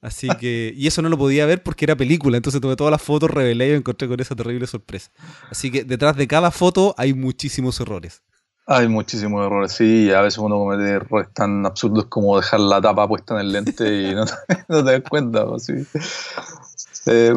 [0.00, 3.02] Así que, y eso no lo podía ver porque era película, entonces tomé todas las
[3.02, 5.10] fotos, revelé y me encontré con esa terrible sorpresa.
[5.50, 8.22] Así que detrás de cada foto hay muchísimos errores.
[8.74, 13.06] Hay muchísimos errores, sí, a veces uno comete errores tan absurdos como dejar la tapa
[13.06, 15.44] puesta en el lente y no te, das cuenta.
[15.58, 15.74] ¿sí?
[17.04, 17.34] Eh,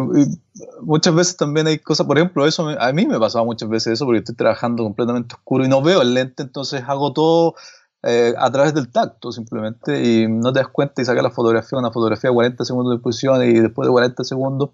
[0.81, 4.05] muchas veces también hay cosas, por ejemplo, eso a mí me pasaba muchas veces eso
[4.05, 7.55] porque estoy trabajando completamente oscuro y no veo el lente, entonces hago todo
[8.03, 11.77] eh, a través del tacto simplemente y no te das cuenta y sacas la fotografía,
[11.77, 14.69] una fotografía de 40 segundos de exposición y después de 40 segundos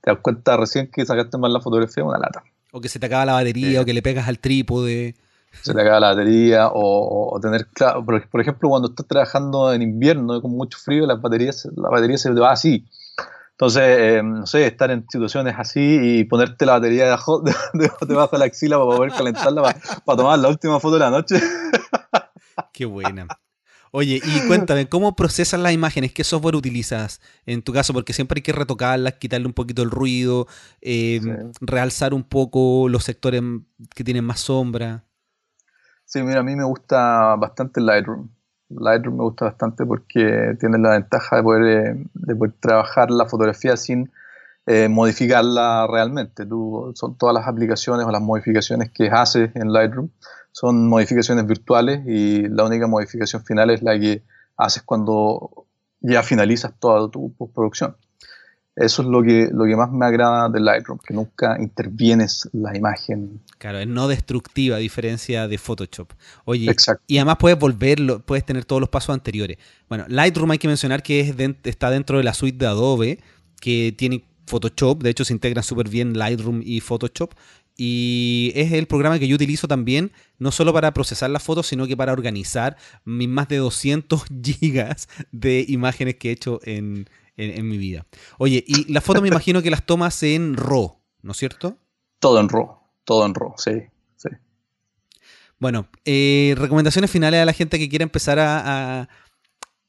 [0.00, 2.42] te das cuenta recién que sacaste mal la fotografía una lata.
[2.72, 5.14] O que se te acaba la batería o que le pegas al trípode.
[5.62, 10.40] Se te acaba la batería o, tener claro, por, ejemplo, cuando estás trabajando en invierno
[10.40, 12.86] con mucho frío, las baterías, la batería se te va así
[13.52, 17.42] Entonces, eh, no sé, estar en situaciones así y ponerte la batería debajo,
[18.06, 21.10] debajo de la axila para poder calentarla, para, para tomar la última foto de la
[21.10, 21.40] noche.
[22.72, 23.26] Qué buena.
[23.92, 26.12] Oye, y cuéntame, ¿cómo procesas las imágenes?
[26.12, 27.92] ¿Qué software utilizas en tu caso?
[27.92, 30.46] Porque siempre hay que retocarlas, quitarle un poquito el ruido,
[30.80, 31.20] eh,
[31.60, 33.42] realzar un poco los sectores
[33.94, 35.04] que tienen más sombra.
[36.12, 38.28] Sí, mira, a mí me gusta bastante Lightroom.
[38.68, 43.26] Lightroom me gusta bastante porque tiene la ventaja de poder, eh, de poder trabajar la
[43.26, 44.10] fotografía sin
[44.66, 46.46] eh, modificarla realmente.
[46.46, 50.10] Tú, son todas las aplicaciones o las modificaciones que haces en Lightroom
[50.50, 54.24] son modificaciones virtuales y la única modificación final es la que
[54.56, 55.68] haces cuando
[56.00, 57.96] ya finalizas toda tu postproducción.
[58.80, 62.74] Eso es lo que, lo que más me agrada de Lightroom, que nunca intervienes la
[62.74, 63.38] imagen.
[63.58, 66.14] Claro, es no destructiva a diferencia de Photoshop.
[66.46, 66.74] Oye,
[67.06, 69.58] y además puedes volverlo, puedes tener todos los pasos anteriores.
[69.90, 73.18] Bueno, Lightroom hay que mencionar que es está dentro de la suite de Adobe,
[73.60, 77.34] que tiene Photoshop, de hecho se integran súper bien Lightroom y Photoshop,
[77.76, 81.86] y es el programa que yo utilizo también, no solo para procesar las fotos, sino
[81.86, 87.06] que para organizar mis más de 200 gigas de imágenes que he hecho en,
[87.36, 88.06] mi vida.
[88.38, 91.76] Oye, y las fotos me imagino que las tomas en RAW, ¿no es cierto?
[92.18, 93.72] Todo en RAW, todo en RAW, sí.
[94.16, 94.28] sí.
[95.58, 99.08] Bueno, eh, recomendaciones finales a la gente que quiera empezar a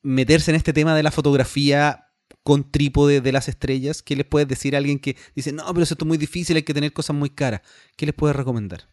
[0.02, 2.12] meterse en este tema de la fotografía
[2.44, 4.02] con trípode de las estrellas?
[4.02, 6.64] ¿Qué les puedes decir a alguien que dice, no, pero esto es muy difícil, hay
[6.64, 7.62] que tener cosas muy caras?
[7.96, 8.90] ¿Qué les puedes recomendar?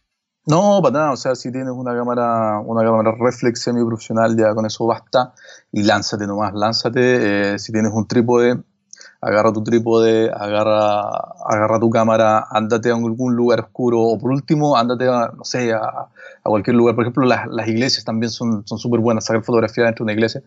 [0.49, 4.65] No, para nada, o sea, si tienes una cámara, una cámara reflex semi-profesional, ya con
[4.65, 5.31] eso basta
[5.71, 7.53] y lánzate nomás, lánzate.
[7.53, 8.57] Eh, si tienes un trípode,
[9.21, 11.01] agarra tu trípode, agarra,
[11.45, 15.71] agarra tu cámara, ándate a algún lugar oscuro o por último, ándate a, no sé,
[15.71, 16.07] a,
[16.41, 16.95] cualquier lugar.
[16.95, 19.25] Por ejemplo, las, iglesias también son súper buenas.
[19.25, 20.41] Sacar fotografías dentro de una iglesia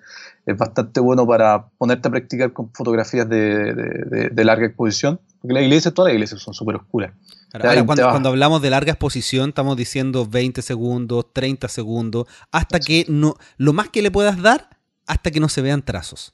[0.44, 5.92] es bastante bueno para ponerte a practicar con fotografías de, larga exposición, porque las iglesias,
[5.92, 7.12] todas las iglesias son súper oscuras.
[7.52, 13.04] ahora, cuando, cuando, hablamos de larga exposición, estamos diciendo 20 segundos, 30 segundos, hasta que
[13.08, 14.70] no, lo más que le puedas dar,
[15.06, 16.32] hasta que no se vean trazos.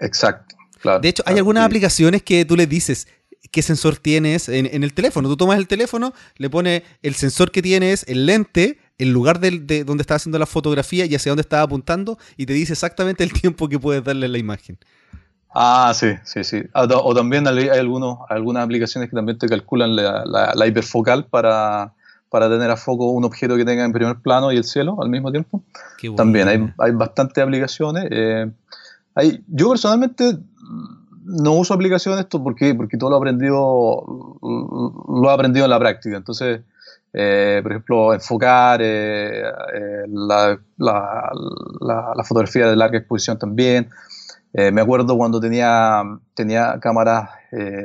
[0.00, 0.58] Exacto
[1.00, 3.08] de hecho, hay algunas aplicaciones que tú le dices
[3.50, 5.28] qué sensor tienes en, el teléfono.
[5.28, 9.84] Tú tomas el teléfono, le pones el sensor que tienes, el lente, el lugar de
[9.84, 13.32] donde estás haciendo la fotografía y hacia dónde estás apuntando y te dice exactamente el
[13.40, 14.78] tiempo que puedes darle a la imagen.
[15.50, 16.62] Ah, sí, sí, sí.
[16.74, 21.92] Ah, o, también hay algunos, algunas aplicaciones que también te calculan la, hiperfocal para,
[22.28, 25.08] para, tener a foco un objeto que tenga en primer plano y el cielo al
[25.08, 25.62] mismo tiempo.
[26.16, 28.06] También hay, hay bastantes aplicaciones.
[28.10, 28.50] Eh,
[29.14, 30.38] hay, yo personalmente
[31.28, 35.78] no uso aplicaciones esto porque, porque todo lo he aprendido, lo he aprendido en la
[35.78, 36.16] práctica.
[36.16, 36.60] Entonces,
[37.12, 39.42] eh, por ejemplo, enfocar eh,
[39.74, 40.58] eh, la,
[42.24, 43.90] fotografía de larga exposición también.
[44.52, 46.02] Me acuerdo cuando tenía,
[46.34, 47.30] tenía cámaras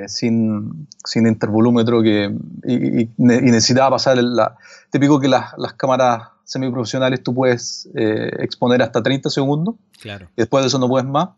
[0.08, 2.34] sin, sin intervolúmetro que,
[2.66, 4.56] y, necesitaba pasar la...
[4.90, 9.76] Típico que las, las cámaras semiprofesionales tú puedes exponer hasta 30 segundos.
[10.02, 10.28] Claro.
[10.36, 11.30] Y después de eso no puedes más.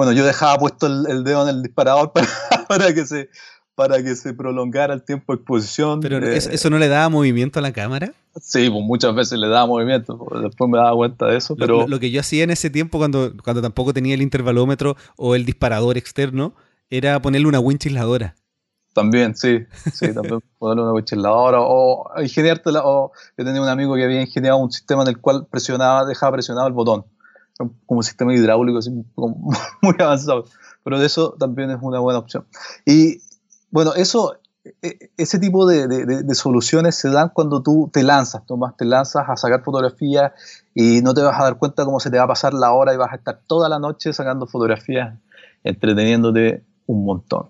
[0.00, 2.12] Bueno, yo dejaba puesto el, dedo en el disparador
[2.68, 3.28] para, que se,
[3.74, 6.00] para que se prolongara el tiempo de exposición.
[6.00, 8.12] ¿Pero eh, eso no le daba movimiento a la cámara?
[8.40, 10.18] Sí, pues muchas veces le daba movimiento.
[10.18, 11.56] Pues, después me daba cuenta de eso.
[11.56, 11.86] Pero...
[11.86, 15.44] Lo, que yo hacía en ese tiempo, cuando, cuando tampoco tenía el intervalómetro o el
[15.44, 16.54] disparador externo,
[16.90, 17.88] era ponerle una winch
[18.92, 19.60] También, sí,
[19.92, 24.58] sí, también ponerle una winch o ingeniártela, o yo tenía un amigo que había ingeniado
[24.58, 27.04] un sistema en el cual presionaba, dejaba presionado el botón
[27.86, 28.90] como sistema hidráulico así,
[29.82, 30.44] muy avanzado.
[30.82, 32.46] Pero de eso también es una buena opción.
[32.86, 33.20] Y
[33.70, 34.36] bueno, eso,
[34.82, 39.28] e, ese tipo de, de, soluciones se dan cuando tú te lanzas, Tomás, te lanzas
[39.28, 40.32] a sacar fotografías
[40.74, 42.92] y no te vas a dar cuenta cómo se te va a pasar la hora
[42.94, 45.18] y vas a estar toda la noche sacando fotografías,
[45.64, 47.46] entreteniéndote un montón.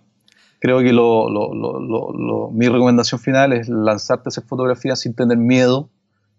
[0.60, 5.38] Creo que lo, lo, lo, mi recomendación final es lanzarte a hacer fotografías sin tener
[5.38, 5.88] miedo,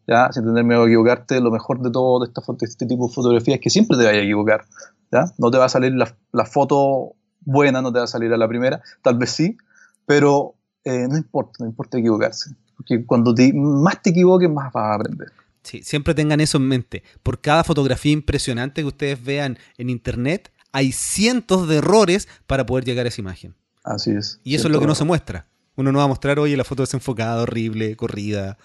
[0.08, 0.32] ¿ya?
[0.32, 3.56] sin tener miedo a equivocarte, lo mejor de todo de, esta, este tipo de fotografía
[3.56, 4.66] es que siempre te vaya a equivocar.
[5.12, 5.26] ¿ya?
[5.40, 8.48] No te va a salir la, foto buena, no te va a salir a la
[8.48, 9.58] primera, tal vez sí,
[10.06, 12.56] pero eh, no importa, no importa equivocarse.
[12.76, 15.32] Porque cuando más te equivoques, más vas a aprender.
[15.64, 17.04] Sí, siempre tengan eso en mente.
[17.22, 22.86] Por cada fotografía impresionante que ustedes vean en internet, hay cientos de errores para poder
[22.86, 23.54] llegar a esa imagen.
[23.84, 24.40] Así es.
[24.44, 25.48] Y eso es lo que no se muestra.
[25.76, 28.58] Uno no va a mostrar, oye, la foto desenfocada, horrible, corrida,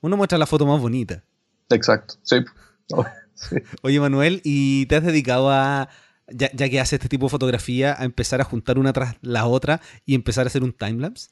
[0.00, 1.24] uno muestra la foto más bonita.
[1.70, 2.36] Exacto, oh, sí.
[3.82, 5.88] Oye, Manuel, ¿y te has dedicado a,
[6.28, 9.80] ya, que haces este tipo de fotografía, a empezar a juntar una tras la otra
[10.04, 11.30] y empezar a hacer un timelapse?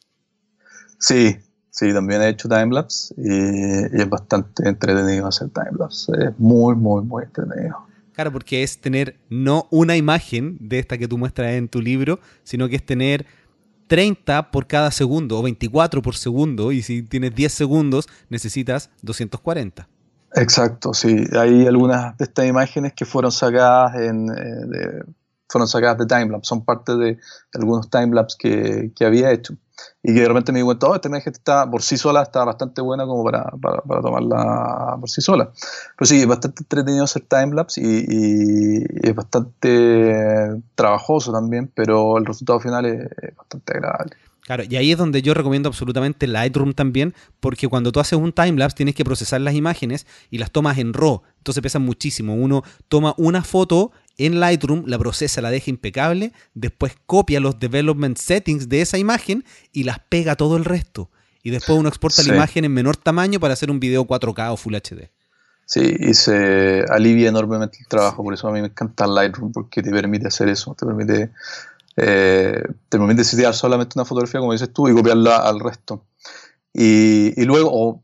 [0.99, 1.36] Sí,
[1.70, 6.12] sí, también he hecho timelapse y, y es bastante entretenido hacer timelapse.
[6.18, 7.86] Es muy, muy, muy entretenido.
[8.12, 12.20] Claro, porque es tener no una imagen de esta que tú muestras en tu libro,
[12.45, 13.26] sino que es tener
[13.86, 19.88] 30 por cada segundo o 24 por segundo y si tienes 10 segundos necesitas 240.
[20.35, 21.26] Exacto, sí.
[21.39, 25.05] Hay algunas de estas imágenes que fueron sacadas en, eh, de,
[25.49, 27.18] fueron sacadas de timelapse, son parte de,
[27.55, 29.55] algunos timelapse que, que había hecho.
[30.03, 32.45] Y que de repente me di cuenta, oh, esta imagen está por sí sola, está
[32.45, 35.51] bastante buena como para, para, tomarla por sí sola.
[35.99, 42.24] Pero sí, es bastante entretenido hacer timelapse y, y es bastante trabajoso también, pero el
[42.24, 44.16] resultado final es, es bastante agradable.
[44.45, 48.32] Claro, y ahí es donde yo recomiendo absolutamente Lightroom también, porque cuando tú haces un
[48.32, 52.34] timelapse tienes que procesar las imágenes y las tomas en RAW, entonces pesan muchísimo.
[52.34, 58.18] Uno toma una foto en Lightroom, la procesa, la deja impecable, después copia los development
[58.18, 61.09] settings de esa imagen y las pega todo el resto.
[61.45, 62.28] Y después uno exporta Sí.
[62.28, 65.11] la imagen en menor tamaño para hacer un video 4K o Full HD.
[65.64, 69.82] Sí, y se alivia enormemente el trabajo, por eso a mí me encanta Lightroom, porque
[69.82, 71.30] te permite hacer eso, te permite,
[71.97, 76.05] eh, te permite solamente una fotografía, como dices tú, y copiarla al resto.
[76.72, 78.03] Y, y luego, o,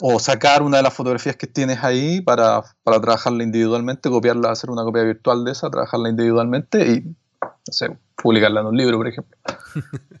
[0.00, 4.70] o sacar una de las fotografías que tienes ahí para, para trabajarla individualmente, copiarla, hacer
[4.70, 7.00] una copia virtual de esa, trabajarla individualmente y,
[7.42, 9.36] no sé, publicarla en un libro, por ejemplo.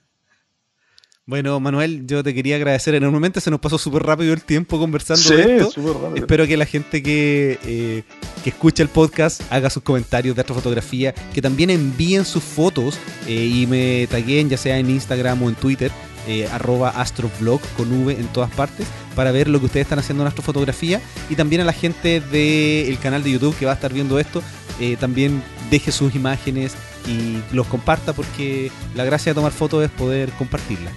[1.26, 5.22] Bueno, Manuel, yo te quería agradecer enormemente, se nos pasó súper rápido el tiempo conversando
[5.22, 5.70] Sí, de esto.
[5.70, 6.16] súper rápido.
[6.16, 8.02] Espero que la gente que, eh,
[8.42, 12.98] que escucha el podcast haga sus comentarios de astrofotografía, que también envíen sus fotos
[13.28, 15.92] eh, y me taguen ya sea en Instagram o en Twitter,
[16.26, 20.24] eh, arroba astrovlog con V en todas partes, para ver lo que ustedes están haciendo
[20.24, 21.00] en astrofotografía.
[21.28, 24.42] Y también a la gente del canal de YouTube que va a estar viendo esto,
[24.80, 26.74] eh, también deje sus imágenes
[27.06, 30.92] y los comparta porque la gracia de tomar fotos es poder compartirlas.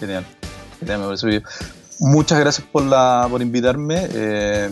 [0.00, 0.24] Genial.
[0.80, 1.42] Genial, me parece bien.
[2.00, 4.08] Muchas gracias por, la, por invitarme.
[4.14, 4.70] Eh,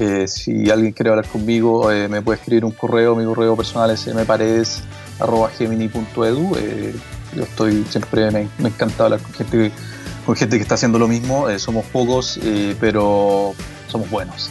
[0.00, 3.14] eh, si alguien quiere hablar conmigo, eh, me puede escribir un correo.
[3.14, 6.56] Mi correo personal es mparedes.gemini.edu.
[7.36, 9.70] Yo estoy siempre, me, me encanta hablar con gente,
[10.26, 11.46] con gente que está haciendo lo mismo.
[11.58, 12.40] Somos pocos,
[12.80, 13.54] pero
[13.88, 14.50] somos buenos.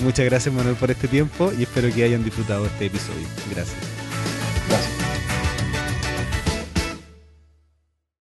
[0.00, 3.26] Muchas gracias Manuel por este tiempo y espero que hayan disfrutado este episodio.
[3.50, 3.97] Gracias.